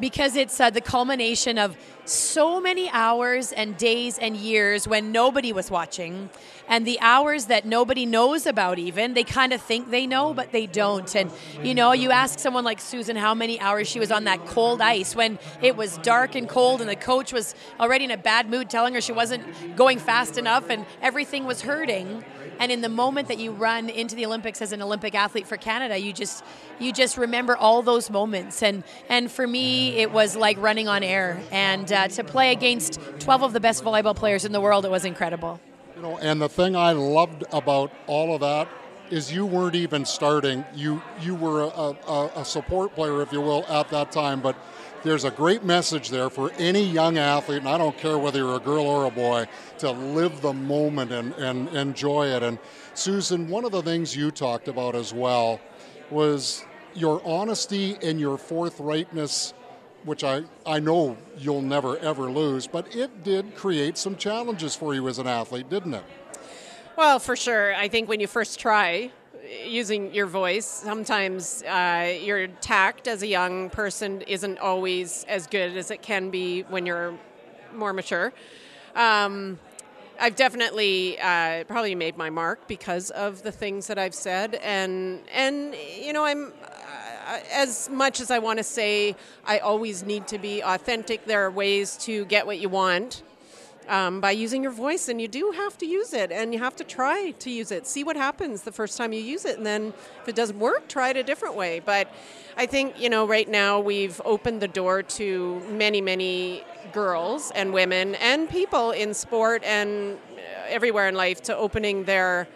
because 0.00 0.36
it's 0.36 0.60
uh, 0.60 0.70
the 0.70 0.80
culmination 0.80 1.58
of 1.58 1.76
so 2.04 2.60
many 2.60 2.88
hours 2.90 3.50
and 3.50 3.76
days 3.76 4.16
and 4.18 4.36
years 4.36 4.86
when 4.86 5.10
nobody 5.10 5.52
was 5.52 5.70
watching 5.70 6.30
and 6.68 6.86
the 6.86 7.00
hours 7.00 7.46
that 7.46 7.66
nobody 7.66 8.06
knows 8.06 8.46
about 8.46 8.78
even 8.78 9.12
they 9.12 9.24
kind 9.24 9.52
of 9.52 9.60
think 9.60 9.90
they 9.90 10.06
know 10.06 10.32
but 10.32 10.50
they 10.52 10.66
don't 10.66 11.14
and 11.14 11.30
you 11.62 11.74
know 11.74 11.92
you 11.92 12.10
ask 12.10 12.38
someone 12.38 12.64
like 12.64 12.80
susan 12.80 13.14
how 13.14 13.34
many 13.34 13.60
hours 13.60 13.86
she 13.86 13.98
was 13.98 14.10
on 14.10 14.24
that 14.24 14.46
cold 14.46 14.80
ice 14.80 15.14
when 15.14 15.38
it 15.60 15.76
was 15.76 15.98
dark 15.98 16.34
and 16.34 16.48
cold 16.48 16.80
and 16.80 16.88
the 16.88 16.96
coach 16.96 17.30
was 17.30 17.54
already 17.78 18.04
in 18.04 18.10
a 18.10 18.16
bad 18.16 18.48
mood 18.48 18.70
telling 18.70 18.94
her 18.94 19.02
she 19.02 19.12
wasn't 19.12 19.42
going 19.76 19.98
fast 19.98 20.38
enough 20.38 20.70
and 20.70 20.86
everything 21.02 21.44
was 21.44 21.60
hurting 21.60 22.24
and 22.58 22.72
in 22.72 22.80
the 22.80 22.88
moment 22.88 23.28
that 23.28 23.38
you 23.38 23.52
run 23.52 23.88
into 23.88 24.14
the 24.14 24.26
Olympics 24.26 24.60
as 24.60 24.72
an 24.72 24.82
Olympic 24.82 25.14
athlete 25.14 25.46
for 25.46 25.56
Canada, 25.56 25.98
you 25.98 26.12
just 26.12 26.44
you 26.78 26.92
just 26.92 27.16
remember 27.16 27.56
all 27.56 27.82
those 27.82 28.10
moments. 28.10 28.62
And 28.62 28.84
and 29.08 29.30
for 29.30 29.46
me, 29.46 29.96
it 29.96 30.12
was 30.12 30.36
like 30.36 30.58
running 30.58 30.88
on 30.88 31.02
air. 31.02 31.40
And 31.50 31.90
uh, 31.92 32.08
to 32.08 32.24
play 32.24 32.52
against 32.52 33.00
12 33.20 33.42
of 33.42 33.52
the 33.52 33.60
best 33.60 33.84
volleyball 33.84 34.16
players 34.16 34.44
in 34.44 34.52
the 34.52 34.60
world, 34.60 34.84
it 34.84 34.90
was 34.90 35.04
incredible. 35.04 35.60
You 35.96 36.02
know, 36.02 36.18
and 36.18 36.40
the 36.40 36.48
thing 36.48 36.76
I 36.76 36.92
loved 36.92 37.44
about 37.52 37.92
all 38.06 38.34
of 38.34 38.40
that 38.40 38.68
is 39.10 39.32
you 39.32 39.46
weren't 39.46 39.74
even 39.74 40.04
starting. 40.04 40.64
You 40.74 41.02
you 41.20 41.34
were 41.34 41.62
a, 41.62 41.96
a, 42.06 42.30
a 42.36 42.44
support 42.44 42.94
player, 42.94 43.22
if 43.22 43.32
you 43.32 43.40
will, 43.40 43.64
at 43.68 43.88
that 43.90 44.12
time, 44.12 44.40
but 44.40 44.56
there's 45.02 45.24
a 45.24 45.30
great 45.30 45.64
message 45.64 46.10
there 46.10 46.30
for 46.30 46.50
any 46.58 46.82
young 46.82 47.18
athlete, 47.18 47.58
and 47.58 47.68
I 47.68 47.78
don't 47.78 47.96
care 47.96 48.18
whether 48.18 48.38
you're 48.38 48.56
a 48.56 48.60
girl 48.60 48.84
or 48.84 49.04
a 49.04 49.10
boy, 49.10 49.46
to 49.78 49.90
live 49.90 50.40
the 50.40 50.52
moment 50.52 51.12
and, 51.12 51.32
and 51.34 51.68
enjoy 51.70 52.26
it. 52.26 52.42
And 52.42 52.58
Susan, 52.94 53.48
one 53.48 53.64
of 53.64 53.72
the 53.72 53.82
things 53.82 54.16
you 54.16 54.30
talked 54.30 54.68
about 54.68 54.94
as 54.94 55.12
well 55.12 55.60
was 56.10 56.64
your 56.94 57.22
honesty 57.24 57.96
and 58.02 58.18
your 58.18 58.36
forthrightness, 58.36 59.52
which 60.04 60.24
I, 60.24 60.42
I 60.66 60.80
know 60.80 61.16
you'll 61.36 61.62
never 61.62 61.98
ever 61.98 62.30
lose, 62.30 62.66
but 62.66 62.94
it 62.94 63.22
did 63.22 63.54
create 63.54 63.96
some 63.98 64.16
challenges 64.16 64.74
for 64.74 64.94
you 64.94 65.06
as 65.08 65.18
an 65.18 65.26
athlete, 65.26 65.70
didn't 65.70 65.94
it? 65.94 66.04
Well, 66.96 67.20
for 67.20 67.36
sure. 67.36 67.74
I 67.74 67.86
think 67.88 68.08
when 68.08 68.18
you 68.18 68.26
first 68.26 68.58
try, 68.58 69.12
using 69.64 70.14
your 70.14 70.26
voice. 70.26 70.66
Sometimes 70.66 71.62
uh, 71.62 72.18
your 72.22 72.46
tact 72.46 73.08
as 73.08 73.22
a 73.22 73.26
young 73.26 73.70
person 73.70 74.22
isn't 74.22 74.58
always 74.58 75.24
as 75.28 75.46
good 75.46 75.76
as 75.76 75.90
it 75.90 76.02
can 76.02 76.30
be 76.30 76.62
when 76.62 76.86
you're 76.86 77.14
more 77.74 77.92
mature. 77.92 78.32
Um, 78.94 79.58
I've 80.20 80.34
definitely 80.34 81.18
uh, 81.20 81.64
probably 81.64 81.94
made 81.94 82.16
my 82.16 82.28
mark 82.28 82.66
because 82.66 83.10
of 83.10 83.42
the 83.42 83.52
things 83.52 83.86
that 83.86 83.98
I've 83.98 84.14
said, 84.14 84.56
and 84.56 85.20
and 85.32 85.76
you 85.96 86.12
know 86.12 86.24
I'm 86.24 86.52
uh, 87.28 87.38
as 87.52 87.88
much 87.88 88.20
as 88.20 88.30
I 88.30 88.40
want 88.40 88.58
to 88.58 88.64
say 88.64 89.14
I 89.44 89.58
always 89.58 90.02
need 90.02 90.26
to 90.28 90.38
be 90.38 90.60
authentic. 90.60 91.24
There 91.24 91.44
are 91.46 91.50
ways 91.50 91.96
to 91.98 92.24
get 92.24 92.46
what 92.46 92.58
you 92.58 92.68
want, 92.68 93.22
um, 93.88 94.20
by 94.20 94.30
using 94.30 94.62
your 94.62 94.72
voice, 94.72 95.08
and 95.08 95.20
you 95.20 95.28
do 95.28 95.52
have 95.52 95.78
to 95.78 95.86
use 95.86 96.12
it, 96.12 96.30
and 96.30 96.52
you 96.52 96.58
have 96.58 96.76
to 96.76 96.84
try 96.84 97.30
to 97.32 97.50
use 97.50 97.72
it. 97.72 97.86
See 97.86 98.04
what 98.04 98.16
happens 98.16 98.62
the 98.62 98.72
first 98.72 98.96
time 98.98 99.12
you 99.12 99.20
use 99.20 99.44
it, 99.44 99.56
and 99.56 99.66
then 99.66 99.92
if 100.22 100.28
it 100.28 100.36
doesn't 100.36 100.58
work, 100.58 100.88
try 100.88 101.10
it 101.10 101.16
a 101.16 101.22
different 101.22 101.56
way. 101.56 101.80
But 101.80 102.12
I 102.56 102.66
think 102.66 103.00
you 103.00 103.08
know, 103.08 103.26
right 103.26 103.48
now 103.48 103.80
we've 103.80 104.20
opened 104.24 104.60
the 104.60 104.68
door 104.68 105.02
to 105.02 105.60
many, 105.70 106.00
many 106.00 106.64
girls 106.92 107.50
and 107.54 107.72
women 107.72 108.14
and 108.16 108.48
people 108.48 108.92
in 108.92 109.14
sport 109.14 109.62
and 109.64 110.18
everywhere 110.68 111.08
in 111.08 111.14
life 111.14 111.42
to 111.42 111.56
opening 111.56 112.04
their 112.04 112.48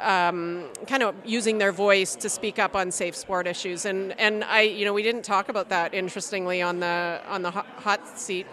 um, 0.00 0.68
kind 0.86 1.02
of 1.02 1.14
using 1.24 1.58
their 1.58 1.72
voice 1.72 2.14
to 2.16 2.28
speak 2.28 2.58
up 2.58 2.76
on 2.76 2.90
safe 2.90 3.16
sport 3.16 3.46
issues. 3.46 3.84
And 3.84 4.18
and 4.18 4.44
I, 4.44 4.62
you 4.62 4.84
know, 4.84 4.92
we 4.92 5.02
didn't 5.02 5.22
talk 5.22 5.48
about 5.48 5.68
that 5.70 5.94
interestingly 5.94 6.62
on 6.62 6.80
the 6.80 7.20
on 7.28 7.42
the 7.42 7.50
hot 7.50 8.18
seat, 8.18 8.46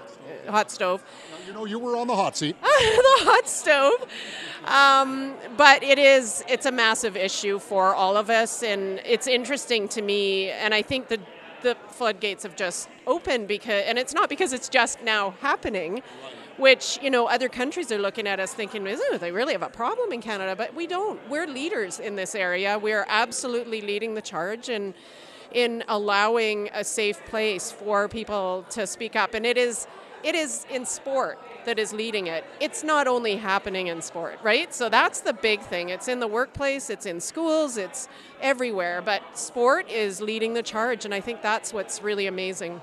hot 0.47 0.71
stove. 0.71 1.03
You 1.53 1.59
know, 1.59 1.65
you 1.65 1.77
were 1.77 1.95
on 1.95 2.07
the 2.07 2.15
hot 2.15 2.35
seat. 2.35 2.59
the 2.63 2.67
hot 2.69 3.47
stove. 3.47 4.07
Um, 4.65 5.35
but 5.55 5.83
it 5.83 5.99
is, 5.99 6.43
it's 6.49 6.65
a 6.65 6.71
massive 6.71 7.15
issue 7.15 7.59
for 7.59 7.93
all 7.93 8.17
of 8.17 8.31
us. 8.31 8.63
And 8.63 8.99
it's 9.05 9.27
interesting 9.27 9.87
to 9.89 10.01
me. 10.01 10.49
And 10.49 10.73
I 10.73 10.81
think 10.81 11.09
the, 11.09 11.19
the 11.61 11.77
floodgates 11.89 12.41
have 12.41 12.55
just 12.55 12.89
opened 13.05 13.47
because, 13.47 13.83
and 13.85 13.99
it's 13.99 14.15
not 14.15 14.29
because 14.29 14.51
it's 14.51 14.67
just 14.67 15.03
now 15.03 15.35
happening 15.41 16.01
which 16.57 16.99
you 17.01 17.09
know 17.09 17.25
other 17.25 17.49
countries 17.49 17.91
are 17.91 17.97
looking 17.97 18.27
at 18.27 18.39
us 18.39 18.53
thinking, 18.53 18.85
"Isn't 18.85 19.19
they 19.19 19.31
really 19.31 19.53
have 19.53 19.63
a 19.63 19.69
problem 19.69 20.11
in 20.11 20.21
Canada?" 20.21 20.55
But 20.55 20.75
we 20.75 20.85
don't. 20.85 21.19
We're 21.27 21.47
leaders 21.47 21.99
in 21.99 22.15
this 22.15 22.35
area. 22.35 22.77
We're 22.77 23.07
absolutely 23.09 23.81
leading 23.81 24.13
the 24.13 24.21
charge 24.21 24.69
and 24.69 24.93
in 25.51 25.83
allowing 25.87 26.69
a 26.71 26.83
safe 26.83 27.25
place 27.25 27.71
for 27.71 28.07
people 28.07 28.67
to 28.69 28.85
speak 28.85 29.15
up. 29.15 29.33
And 29.33 29.47
it 29.47 29.57
is 29.57 29.87
it 30.23 30.35
is 30.35 30.65
in 30.69 30.85
sport 30.85 31.39
that 31.65 31.79
is 31.79 31.93
leading 31.93 32.27
it. 32.27 32.43
It's 32.59 32.83
not 32.83 33.07
only 33.07 33.35
happening 33.35 33.87
in 33.87 34.01
sport, 34.01 34.39
right? 34.43 34.73
So 34.73 34.89
that's 34.89 35.21
the 35.21 35.33
big 35.33 35.61
thing. 35.61 35.89
It's 35.89 36.07
in 36.07 36.19
the 36.19 36.27
workplace, 36.27 36.89
it's 36.89 37.05
in 37.05 37.19
schools, 37.19 37.77
it's 37.77 38.07
everywhere. 38.41 39.01
But 39.01 39.21
sport 39.37 39.89
is 39.89 40.21
leading 40.21 40.53
the 40.53 40.63
charge, 40.63 41.05
and 41.05 41.13
I 41.13 41.21
think 41.21 41.41
that's 41.41 41.73
what's 41.73 42.01
really 42.01 42.27
amazing. 42.27 42.81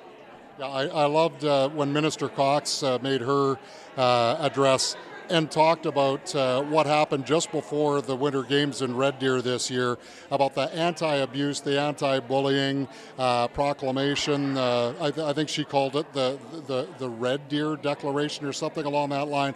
Yeah, 0.58 0.66
I, 0.66 0.86
I 0.86 1.06
loved 1.06 1.44
uh, 1.44 1.68
when 1.70 1.92
Minister 1.92 2.28
Cox 2.28 2.82
uh, 2.82 2.98
made 3.00 3.22
her 3.22 3.58
uh, 3.96 4.36
address 4.40 4.96
and 5.30 5.50
talked 5.50 5.86
about 5.86 6.34
uh, 6.34 6.62
what 6.62 6.86
happened 6.86 7.24
just 7.24 7.52
before 7.52 8.02
the 8.02 8.16
Winter 8.16 8.42
Games 8.42 8.82
in 8.82 8.96
Red 8.96 9.18
Deer 9.18 9.40
this 9.40 9.70
year 9.70 9.96
about 10.30 10.54
the 10.54 10.72
anti 10.74 11.16
abuse, 11.16 11.60
the 11.60 11.80
anti 11.80 12.20
bullying 12.20 12.88
uh, 13.18 13.48
proclamation. 13.48 14.56
Uh, 14.56 14.94
I, 15.00 15.10
th- 15.10 15.26
I, 15.26 15.32
think 15.32 15.48
she 15.48 15.64
called 15.64 15.96
it 15.96 16.12
the, 16.12 16.38
the, 16.66 16.88
the 16.98 17.08
Red 17.08 17.48
Deer 17.48 17.76
Declaration 17.76 18.44
or 18.46 18.52
something 18.52 18.84
along 18.84 19.10
that 19.10 19.28
line. 19.28 19.54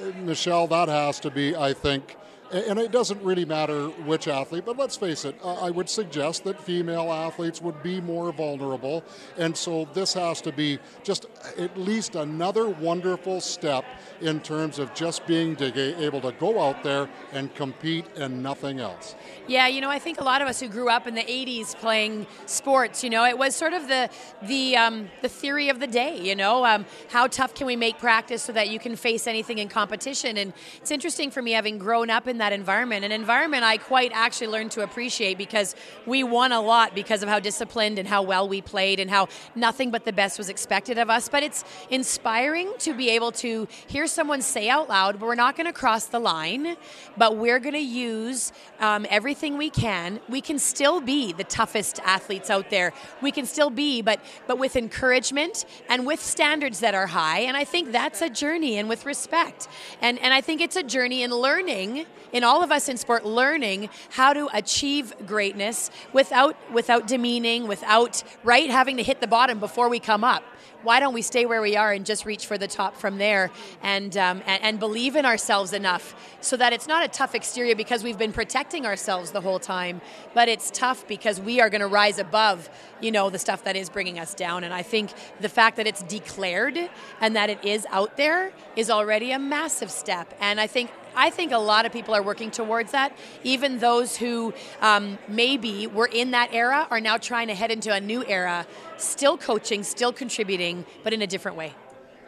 Uh, 0.00 0.12
Michelle, 0.22 0.66
that 0.68 0.88
has 0.88 1.20
to 1.20 1.30
be, 1.30 1.56
I 1.56 1.72
think, 1.72 2.16
and 2.52 2.78
it 2.78 2.92
doesn't 2.92 3.22
really 3.22 3.44
matter 3.44 3.88
which 4.06 4.28
athlete, 4.28 4.64
but 4.64 4.76
let's 4.76 4.96
face 4.96 5.24
it, 5.24 5.36
I 5.44 5.70
would 5.70 5.88
suggest 5.88 6.44
that 6.44 6.60
female 6.60 7.12
athletes 7.12 7.60
would 7.60 7.82
be 7.82 8.00
more 8.00 8.32
vulnerable. 8.32 9.04
And 9.36 9.56
so 9.56 9.88
this 9.94 10.14
has 10.14 10.40
to 10.42 10.52
be 10.52 10.78
just 11.02 11.26
at 11.58 11.76
least 11.76 12.14
another 12.14 12.68
wonderful 12.68 13.40
step 13.40 13.84
in 14.20 14.40
terms 14.40 14.78
of 14.78 14.94
just 14.94 15.26
being 15.26 15.56
able 15.60 16.20
to 16.20 16.32
go 16.32 16.60
out 16.60 16.82
there 16.82 17.08
and 17.32 17.54
compete 17.54 18.06
and 18.16 18.42
nothing 18.42 18.80
else. 18.80 19.14
Yeah, 19.46 19.66
you 19.66 19.80
know, 19.80 19.90
I 19.90 19.98
think 19.98 20.20
a 20.20 20.24
lot 20.24 20.42
of 20.42 20.48
us 20.48 20.60
who 20.60 20.68
grew 20.68 20.88
up 20.88 21.06
in 21.06 21.14
the 21.14 21.22
'80s 21.22 21.76
playing 21.76 22.26
sports, 22.46 23.04
you 23.04 23.10
know, 23.10 23.24
it 23.24 23.38
was 23.38 23.54
sort 23.54 23.72
of 23.72 23.88
the 23.88 24.08
the 24.42 24.76
um, 24.76 25.08
the 25.22 25.28
theory 25.28 25.68
of 25.68 25.80
the 25.80 25.86
day. 25.86 26.20
You 26.20 26.34
know, 26.34 26.64
um, 26.64 26.86
how 27.08 27.26
tough 27.26 27.54
can 27.54 27.66
we 27.66 27.76
make 27.76 27.98
practice 27.98 28.42
so 28.42 28.52
that 28.52 28.68
you 28.70 28.78
can 28.78 28.96
face 28.96 29.26
anything 29.26 29.58
in 29.58 29.68
competition? 29.68 30.36
And 30.36 30.52
it's 30.76 30.90
interesting 30.90 31.30
for 31.30 31.42
me 31.42 31.52
having 31.52 31.78
grown 31.78 32.10
up 32.10 32.26
in 32.26 32.35
that 32.38 32.52
environment, 32.52 33.04
an 33.04 33.12
environment 33.12 33.62
I 33.62 33.76
quite 33.76 34.10
actually 34.14 34.48
learned 34.48 34.72
to 34.72 34.82
appreciate 34.82 35.38
because 35.38 35.74
we 36.06 36.24
won 36.24 36.52
a 36.52 36.60
lot 36.60 36.94
because 36.94 37.22
of 37.22 37.28
how 37.28 37.38
disciplined 37.40 37.98
and 37.98 38.08
how 38.08 38.22
well 38.22 38.48
we 38.48 38.60
played 38.62 39.00
and 39.00 39.10
how 39.10 39.28
nothing 39.54 39.90
but 39.90 40.04
the 40.04 40.12
best 40.12 40.38
was 40.38 40.48
expected 40.48 40.98
of 40.98 41.08
us. 41.10 41.28
But 41.28 41.42
it's 41.42 41.64
inspiring 41.90 42.72
to 42.80 42.94
be 42.94 43.10
able 43.10 43.32
to 43.32 43.68
hear 43.86 44.06
someone 44.06 44.42
say 44.42 44.68
out 44.68 44.88
loud, 44.88 45.20
we're 45.20 45.34
not 45.34 45.56
going 45.56 45.66
to 45.66 45.72
cross 45.72 46.06
the 46.06 46.18
line, 46.18 46.76
but 47.16 47.36
we're 47.36 47.58
going 47.58 47.74
to 47.74 47.78
use 47.78 48.52
um, 48.80 49.06
everything." 49.08 49.26
everything 49.26 49.58
we 49.58 49.70
can. 49.70 50.20
We 50.28 50.40
can 50.40 50.58
still 50.58 51.00
be 51.00 51.32
the 51.32 51.44
toughest 51.44 52.00
athletes 52.04 52.48
out 52.48 52.70
there. 52.70 52.92
We 53.20 53.32
can 53.32 53.44
still 53.44 53.70
be, 53.70 54.00
but 54.00 54.20
but 54.46 54.56
with 54.56 54.76
encouragement 54.76 55.64
and 55.88 56.06
with 56.06 56.22
standards 56.22 56.80
that 56.80 56.94
are 56.94 57.06
high. 57.06 57.40
And 57.40 57.56
I 57.56 57.64
think 57.64 57.92
that's 57.92 58.22
a 58.22 58.30
journey 58.30 58.78
and 58.78 58.88
with 58.88 59.04
respect. 59.04 59.68
And 60.00 60.18
and 60.20 60.32
I 60.32 60.40
think 60.40 60.60
it's 60.60 60.76
a 60.76 60.82
journey 60.82 61.22
in 61.22 61.32
learning 61.32 62.06
in 62.32 62.44
all 62.44 62.62
of 62.62 62.70
us 62.70 62.88
in 62.88 62.96
sport 62.96 63.24
learning 63.24 63.88
how 64.10 64.32
to 64.32 64.48
achieve 64.52 65.14
greatness 65.26 65.90
without 66.12 66.56
without 66.72 67.06
demeaning, 67.06 67.66
without 67.68 68.22
right 68.44 68.70
having 68.70 68.96
to 68.96 69.02
hit 69.02 69.20
the 69.20 69.26
bottom 69.26 69.58
before 69.58 69.88
we 69.88 69.98
come 69.98 70.24
up 70.24 70.42
why 70.86 71.00
don't 71.00 71.14
we 71.14 71.22
stay 71.22 71.46
where 71.46 71.60
we 71.60 71.76
are 71.76 71.92
and 71.92 72.06
just 72.06 72.24
reach 72.24 72.46
for 72.46 72.56
the 72.56 72.68
top 72.68 72.96
from 72.96 73.18
there 73.18 73.50
and, 73.82 74.16
um, 74.16 74.40
and, 74.46 74.62
and 74.62 74.78
believe 74.78 75.16
in 75.16 75.26
ourselves 75.26 75.72
enough 75.72 76.14
so 76.40 76.56
that 76.56 76.72
it's 76.72 76.86
not 76.86 77.04
a 77.04 77.08
tough 77.08 77.34
exterior 77.34 77.74
because 77.74 78.04
we've 78.04 78.18
been 78.18 78.32
protecting 78.32 78.86
ourselves 78.86 79.32
the 79.32 79.40
whole 79.40 79.58
time, 79.58 80.00
but 80.32 80.48
it's 80.48 80.70
tough 80.70 81.06
because 81.08 81.40
we 81.40 81.60
are 81.60 81.68
going 81.68 81.80
to 81.80 81.88
rise 81.88 82.20
above, 82.20 82.70
you 83.00 83.10
know, 83.10 83.30
the 83.30 83.38
stuff 83.38 83.64
that 83.64 83.74
is 83.74 83.90
bringing 83.90 84.20
us 84.20 84.32
down. 84.32 84.62
And 84.62 84.72
I 84.72 84.82
think 84.82 85.10
the 85.40 85.48
fact 85.48 85.76
that 85.76 85.88
it's 85.88 86.02
declared 86.04 86.78
and 87.20 87.34
that 87.34 87.50
it 87.50 87.64
is 87.64 87.84
out 87.90 88.16
there 88.16 88.52
is 88.76 88.88
already 88.88 89.32
a 89.32 89.40
massive 89.40 89.90
step. 89.90 90.32
And 90.40 90.60
I 90.60 90.68
think 90.68 90.90
I 91.16 91.30
think 91.30 91.50
a 91.50 91.58
lot 91.58 91.86
of 91.86 91.92
people 91.92 92.14
are 92.14 92.22
working 92.22 92.50
towards 92.50 92.92
that. 92.92 93.16
Even 93.42 93.78
those 93.78 94.16
who 94.16 94.52
um, 94.82 95.18
maybe 95.26 95.86
were 95.86 96.06
in 96.06 96.32
that 96.32 96.50
era 96.52 96.86
are 96.90 97.00
now 97.00 97.16
trying 97.16 97.48
to 97.48 97.54
head 97.54 97.70
into 97.70 97.92
a 97.92 98.00
new 98.00 98.24
era, 98.26 98.66
still 98.98 99.38
coaching, 99.38 99.82
still 99.82 100.12
contributing, 100.12 100.84
but 101.02 101.14
in 101.14 101.22
a 101.22 101.26
different 101.26 101.56
way. 101.56 101.74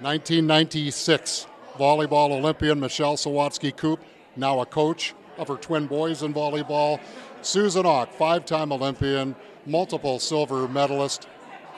1996, 0.01 1.47
volleyball 1.77 2.31
Olympian 2.31 2.81
Michelle 2.81 3.17
Sawatzky-Koop, 3.17 4.01
now 4.37 4.61
a 4.61 4.67
coach 4.67 5.15
of 5.37 5.49
her 5.49 5.57
twin 5.57 5.87
boys 5.87 6.23
in 6.23 6.33
volleyball. 6.33 6.99
Susan 7.43 7.85
Auch, 7.85 8.13
five 8.13 8.47
time 8.47 8.73
Olympian, 8.73 9.37
multiple 9.67 10.19
silver 10.19 10.67
medalist, 10.67 11.29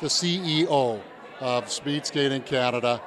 the 0.00 0.06
CEO 0.06 1.00
of 1.40 1.70
Speed 1.70 2.06
Skating 2.06 2.42
Canada 2.42 3.02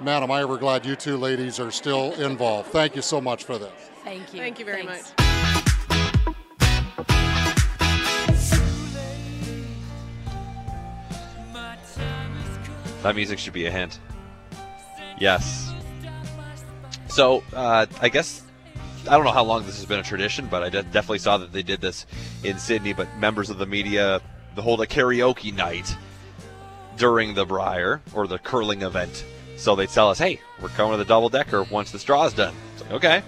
man, 0.00 0.22
am 0.22 0.30
I 0.30 0.42
ever 0.42 0.56
glad 0.56 0.86
you 0.86 0.96
two 0.96 1.16
ladies 1.16 1.58
are 1.58 1.70
still 1.70 2.12
involved. 2.14 2.70
Thank 2.70 2.96
you 2.96 3.02
so 3.02 3.20
much 3.20 3.44
for 3.44 3.58
this. 3.58 3.72
Thank 4.04 4.32
you. 4.32 4.40
Thank 4.40 4.58
you 4.58 4.64
very 4.64 4.86
Thanks. 4.86 5.12
much. 5.18 5.24
That 13.02 13.14
music 13.14 13.38
should 13.38 13.52
be 13.52 13.66
a 13.66 13.70
hint. 13.70 14.00
Yes. 15.18 15.72
So, 17.08 17.42
uh, 17.52 17.86
I 18.00 18.08
guess 18.08 18.42
I 19.08 19.12
don't 19.12 19.24
know 19.24 19.32
how 19.32 19.44
long 19.44 19.64
this 19.64 19.76
has 19.76 19.86
been 19.86 20.00
a 20.00 20.04
tradition, 20.04 20.46
but 20.46 20.62
I 20.62 20.68
de- 20.68 20.82
definitely 20.82 21.18
saw 21.18 21.38
that 21.38 21.52
they 21.52 21.62
did 21.62 21.80
this 21.80 22.06
in 22.44 22.58
Sydney. 22.58 22.92
But 22.92 23.08
members 23.16 23.50
of 23.50 23.58
the 23.58 23.66
media 23.66 24.20
hold 24.56 24.80
a 24.80 24.86
karaoke 24.86 25.54
night 25.54 25.96
during 26.96 27.34
the 27.34 27.46
Brier 27.46 28.02
or 28.12 28.26
the 28.26 28.38
curling 28.38 28.82
event. 28.82 29.24
So 29.58 29.74
they 29.74 29.86
tell 29.86 30.08
us, 30.08 30.18
hey, 30.18 30.40
we're 30.62 30.68
coming 30.68 30.92
to 30.92 30.98
the 30.98 31.04
double 31.04 31.28
decker 31.28 31.64
once 31.64 31.90
the 31.90 31.98
straw's 31.98 32.32
done. 32.32 32.54
It's 32.74 32.82
like, 32.82 32.92
okay. 32.92 33.22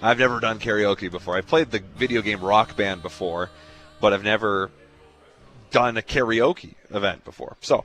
I've 0.00 0.18
never 0.18 0.38
done 0.38 0.60
karaoke 0.60 1.10
before. 1.10 1.36
I've 1.36 1.48
played 1.48 1.72
the 1.72 1.82
video 1.96 2.22
game 2.22 2.40
Rock 2.40 2.76
Band 2.76 3.02
before, 3.02 3.50
but 4.00 4.12
I've 4.12 4.22
never 4.22 4.70
done 5.72 5.96
a 5.96 6.02
karaoke 6.02 6.74
event 6.90 7.24
before. 7.24 7.56
So 7.60 7.84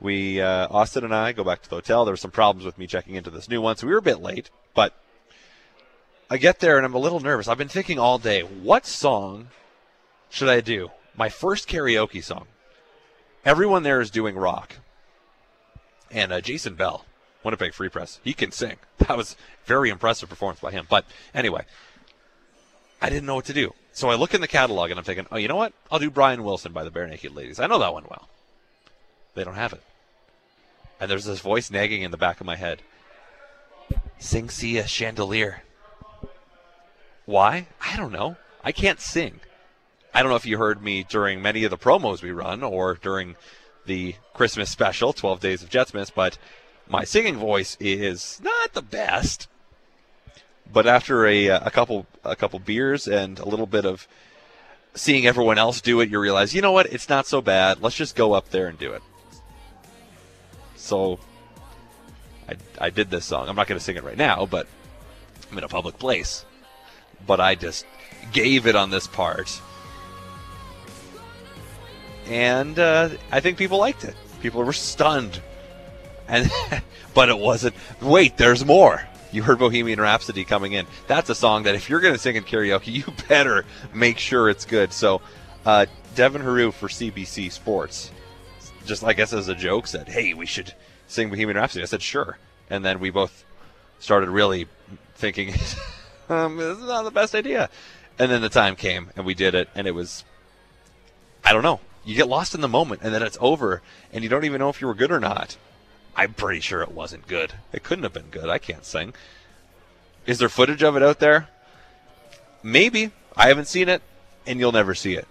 we, 0.00 0.40
uh, 0.40 0.68
Austin 0.70 1.04
and 1.04 1.14
I, 1.14 1.32
go 1.32 1.42
back 1.42 1.62
to 1.62 1.68
the 1.68 1.76
hotel. 1.76 2.04
There 2.04 2.12
were 2.12 2.16
some 2.16 2.30
problems 2.30 2.64
with 2.64 2.78
me 2.78 2.86
checking 2.86 3.16
into 3.16 3.30
this 3.30 3.48
new 3.48 3.60
one, 3.60 3.76
so 3.76 3.88
we 3.88 3.92
were 3.92 3.98
a 3.98 4.02
bit 4.02 4.20
late, 4.20 4.50
but 4.74 4.94
I 6.30 6.36
get 6.36 6.60
there 6.60 6.76
and 6.76 6.86
I'm 6.86 6.94
a 6.94 6.98
little 6.98 7.20
nervous. 7.20 7.48
I've 7.48 7.58
been 7.58 7.68
thinking 7.68 7.98
all 7.98 8.18
day, 8.18 8.42
what 8.42 8.86
song 8.86 9.48
should 10.30 10.48
I 10.48 10.60
do? 10.60 10.90
My 11.16 11.28
first 11.28 11.68
karaoke 11.68 12.22
song. 12.22 12.46
Everyone 13.44 13.82
there 13.82 14.00
is 14.00 14.12
doing 14.12 14.36
rock. 14.36 14.76
And 16.10 16.32
uh, 16.32 16.40
Jason 16.40 16.74
Bell, 16.74 17.04
Winnipeg 17.44 17.74
Free 17.74 17.88
Press, 17.88 18.20
he 18.22 18.32
can 18.32 18.52
sing. 18.52 18.76
That 19.08 19.16
was 19.16 19.34
very 19.64 19.90
impressive 19.90 20.28
performance 20.28 20.60
by 20.60 20.70
him. 20.70 20.86
But 20.88 21.04
anyway, 21.34 21.64
I 23.00 23.10
didn't 23.10 23.26
know 23.26 23.34
what 23.34 23.46
to 23.46 23.52
do. 23.52 23.74
So 23.92 24.10
I 24.10 24.14
look 24.14 24.32
in 24.32 24.40
the 24.40 24.48
catalog 24.48 24.90
and 24.90 24.98
I'm 24.98 25.04
thinking, 25.04 25.26
oh, 25.32 25.36
you 25.36 25.48
know 25.48 25.56
what? 25.56 25.72
I'll 25.90 25.98
do 25.98 26.08
Brian 26.08 26.44
Wilson 26.44 26.72
by 26.72 26.84
the 26.84 26.90
Barenaked 26.90 27.34
Ladies. 27.34 27.58
I 27.58 27.66
know 27.66 27.80
that 27.80 27.92
one 27.92 28.04
well. 28.08 28.28
They 29.34 29.42
don't 29.42 29.56
have 29.56 29.72
it. 29.72 29.82
And 31.00 31.10
there's 31.10 31.24
this 31.24 31.40
voice 31.40 31.68
nagging 31.68 32.02
in 32.02 32.12
the 32.12 32.16
back 32.16 32.40
of 32.40 32.46
my 32.46 32.54
head. 32.54 32.80
Sing 34.18 34.48
Sia 34.48 34.86
chandelier. 34.86 35.64
Why? 37.26 37.66
I 37.80 37.96
don't 37.96 38.12
know. 38.12 38.36
I 38.62 38.70
can't 38.70 39.00
sing. 39.00 39.40
I 40.14 40.22
don't 40.22 40.30
know 40.30 40.36
if 40.36 40.46
you 40.46 40.58
heard 40.58 40.82
me 40.82 41.02
during 41.02 41.42
many 41.42 41.64
of 41.64 41.70
the 41.70 41.78
promos 41.78 42.22
we 42.22 42.30
run 42.30 42.62
or 42.62 42.94
during 42.94 43.36
the 43.86 44.14
Christmas 44.34 44.70
special, 44.70 45.12
12 45.12 45.40
Days 45.40 45.62
of 45.62 45.70
Jetsmith, 45.70 46.12
but 46.14 46.38
my 46.92 47.04
singing 47.04 47.36
voice 47.36 47.78
is 47.80 48.38
not 48.44 48.74
the 48.74 48.82
best. 48.82 49.48
But 50.70 50.86
after 50.86 51.26
a, 51.26 51.46
a 51.48 51.70
couple 51.70 52.06
a 52.22 52.36
couple 52.36 52.58
beers 52.58 53.08
and 53.08 53.38
a 53.38 53.48
little 53.48 53.66
bit 53.66 53.86
of 53.86 54.06
seeing 54.94 55.26
everyone 55.26 55.58
else 55.58 55.80
do 55.80 56.00
it, 56.00 56.10
you 56.10 56.20
realize, 56.20 56.54
you 56.54 56.60
know 56.60 56.72
what? 56.72 56.92
It's 56.92 57.08
not 57.08 57.26
so 57.26 57.40
bad. 57.40 57.82
Let's 57.82 57.96
just 57.96 58.14
go 58.14 58.34
up 58.34 58.50
there 58.50 58.68
and 58.68 58.78
do 58.78 58.92
it. 58.92 59.02
So 60.76 61.18
I, 62.48 62.56
I 62.78 62.90
did 62.90 63.10
this 63.10 63.24
song. 63.24 63.48
I'm 63.48 63.56
not 63.56 63.66
going 63.66 63.78
to 63.78 63.84
sing 63.84 63.96
it 63.96 64.04
right 64.04 64.16
now, 64.16 64.44
but 64.44 64.66
I'm 65.50 65.58
in 65.58 65.64
a 65.64 65.68
public 65.68 65.98
place. 65.98 66.44
But 67.26 67.40
I 67.40 67.54
just 67.54 67.86
gave 68.32 68.66
it 68.66 68.76
on 68.76 68.90
this 68.90 69.06
part. 69.06 69.60
And 72.26 72.78
uh, 72.78 73.10
I 73.30 73.40
think 73.40 73.56
people 73.56 73.78
liked 73.78 74.04
it. 74.04 74.14
People 74.42 74.62
were 74.62 74.72
stunned. 74.72 75.40
And 76.28 76.50
but 77.14 77.28
it 77.28 77.38
wasn't. 77.38 77.74
Wait, 78.00 78.36
there's 78.36 78.64
more. 78.64 79.02
You 79.32 79.42
heard 79.42 79.58
Bohemian 79.58 80.00
Rhapsody 80.00 80.44
coming 80.44 80.72
in. 80.72 80.86
That's 81.06 81.30
a 81.30 81.34
song 81.34 81.62
that 81.62 81.74
if 81.74 81.88
you're 81.88 82.00
going 82.00 82.12
to 82.12 82.18
sing 82.18 82.36
in 82.36 82.44
karaoke, 82.44 82.86
you 82.92 83.04
better 83.28 83.64
make 83.94 84.18
sure 84.18 84.50
it's 84.50 84.64
good. 84.64 84.92
So, 84.92 85.22
uh, 85.64 85.86
Devin 86.14 86.42
Heroux 86.42 86.72
for 86.72 86.88
CBC 86.88 87.50
Sports, 87.50 88.10
just 88.84 89.02
I 89.04 89.14
guess 89.14 89.32
as 89.32 89.48
a 89.48 89.54
joke, 89.54 89.86
said, 89.86 90.08
"Hey, 90.08 90.34
we 90.34 90.46
should 90.46 90.74
sing 91.06 91.30
Bohemian 91.30 91.56
Rhapsody." 91.56 91.82
I 91.82 91.86
said, 91.86 92.02
"Sure," 92.02 92.38
and 92.68 92.84
then 92.84 93.00
we 93.00 93.10
both 93.10 93.44
started 93.98 94.28
really 94.28 94.66
thinking, 95.14 95.54
um, 96.28 96.56
"This 96.58 96.78
is 96.78 96.84
not 96.84 97.04
the 97.04 97.10
best 97.10 97.34
idea." 97.34 97.70
And 98.18 98.30
then 98.30 98.42
the 98.42 98.50
time 98.50 98.76
came, 98.76 99.10
and 99.16 99.24
we 99.24 99.32
did 99.34 99.54
it, 99.54 99.68
and 99.74 99.86
it 99.86 99.92
was, 99.92 100.24
I 101.44 101.52
don't 101.54 101.62
know. 101.62 101.80
You 102.04 102.14
get 102.14 102.28
lost 102.28 102.54
in 102.54 102.60
the 102.60 102.68
moment, 102.68 103.00
and 103.02 103.14
then 103.14 103.22
it's 103.22 103.38
over, 103.40 103.80
and 104.12 104.22
you 104.22 104.28
don't 104.28 104.44
even 104.44 104.58
know 104.58 104.68
if 104.68 104.80
you 104.80 104.86
were 104.86 104.94
good 104.94 105.10
or 105.10 105.20
not. 105.20 105.56
I'm 106.16 106.34
pretty 106.34 106.60
sure 106.60 106.82
it 106.82 106.92
wasn't 106.92 107.26
good. 107.26 107.54
It 107.72 107.82
couldn't 107.82 108.04
have 108.04 108.12
been 108.12 108.30
good. 108.30 108.48
I 108.48 108.58
can't 108.58 108.84
sing. 108.84 109.14
Is 110.26 110.38
there 110.38 110.48
footage 110.48 110.82
of 110.82 110.96
it 110.96 111.02
out 111.02 111.18
there? 111.18 111.48
Maybe. 112.62 113.10
I 113.36 113.48
haven't 113.48 113.66
seen 113.66 113.88
it, 113.88 114.02
and 114.46 114.60
you'll 114.60 114.72
never 114.72 114.94
see 114.94 115.14
it. 115.14 115.26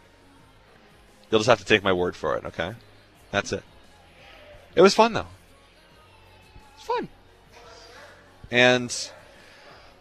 You'll 1.29 1.39
just 1.39 1.49
have 1.49 1.59
to 1.59 1.65
take 1.65 1.83
my 1.83 1.93
word 1.93 2.15
for 2.15 2.35
it, 2.35 2.45
okay? 2.45 2.73
That's 3.29 3.53
it. 3.53 3.63
It 4.75 4.81
was 4.81 4.93
fun, 4.93 5.13
though. 5.13 5.27
It's 6.75 6.85
fun. 6.85 7.07
And 8.49 9.11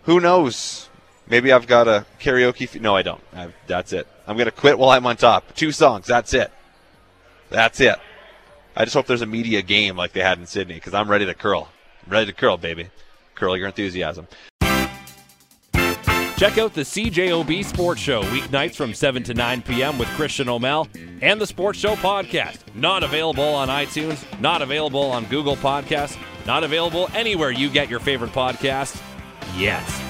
who 0.04 0.18
knows? 0.18 0.88
Maybe 1.28 1.52
I've 1.52 1.66
got 1.66 1.86
a 1.86 2.06
karaoke. 2.20 2.64
F- 2.64 2.80
no, 2.80 2.96
I 2.96 3.02
don't. 3.02 3.22
I've, 3.32 3.54
that's 3.66 3.92
it. 3.92 4.08
I'm 4.26 4.36
going 4.36 4.46
to 4.46 4.52
quit 4.52 4.78
while 4.78 4.90
I'm 4.90 5.06
on 5.06 5.16
top. 5.16 5.54
Two 5.54 5.70
songs. 5.70 6.06
That's 6.06 6.34
it. 6.34 6.50
That's 7.50 7.80
it. 7.80 7.96
I 8.80 8.84
just 8.84 8.94
hope 8.94 9.04
there's 9.04 9.20
a 9.20 9.26
media 9.26 9.60
game 9.60 9.94
like 9.94 10.14
they 10.14 10.22
had 10.22 10.38
in 10.38 10.46
Sydney 10.46 10.72
because 10.72 10.94
I'm 10.94 11.10
ready 11.10 11.26
to 11.26 11.34
curl. 11.34 11.68
I'm 12.06 12.12
ready 12.12 12.24
to 12.24 12.32
curl, 12.32 12.56
baby. 12.56 12.88
Curl 13.34 13.54
your 13.54 13.66
enthusiasm. 13.66 14.26
Check 16.38 16.56
out 16.56 16.72
the 16.72 16.80
CJOB 16.80 17.62
Sports 17.62 18.00
Show 18.00 18.22
weeknights 18.22 18.76
from 18.76 18.94
7 18.94 19.22
to 19.24 19.34
9 19.34 19.60
p.m. 19.60 19.98
with 19.98 20.08
Christian 20.12 20.48
O'Mel 20.48 20.88
and 21.20 21.38
the 21.38 21.46
Sports 21.46 21.78
Show 21.78 21.94
podcast. 21.96 22.60
Not 22.74 23.02
available 23.02 23.44
on 23.44 23.68
iTunes, 23.68 24.24
not 24.40 24.62
available 24.62 25.02
on 25.02 25.26
Google 25.26 25.56
Podcasts, 25.56 26.16
not 26.46 26.64
available 26.64 27.10
anywhere 27.12 27.50
you 27.50 27.68
get 27.68 27.90
your 27.90 28.00
favorite 28.00 28.32
podcasts 28.32 28.98
yet. 29.58 30.09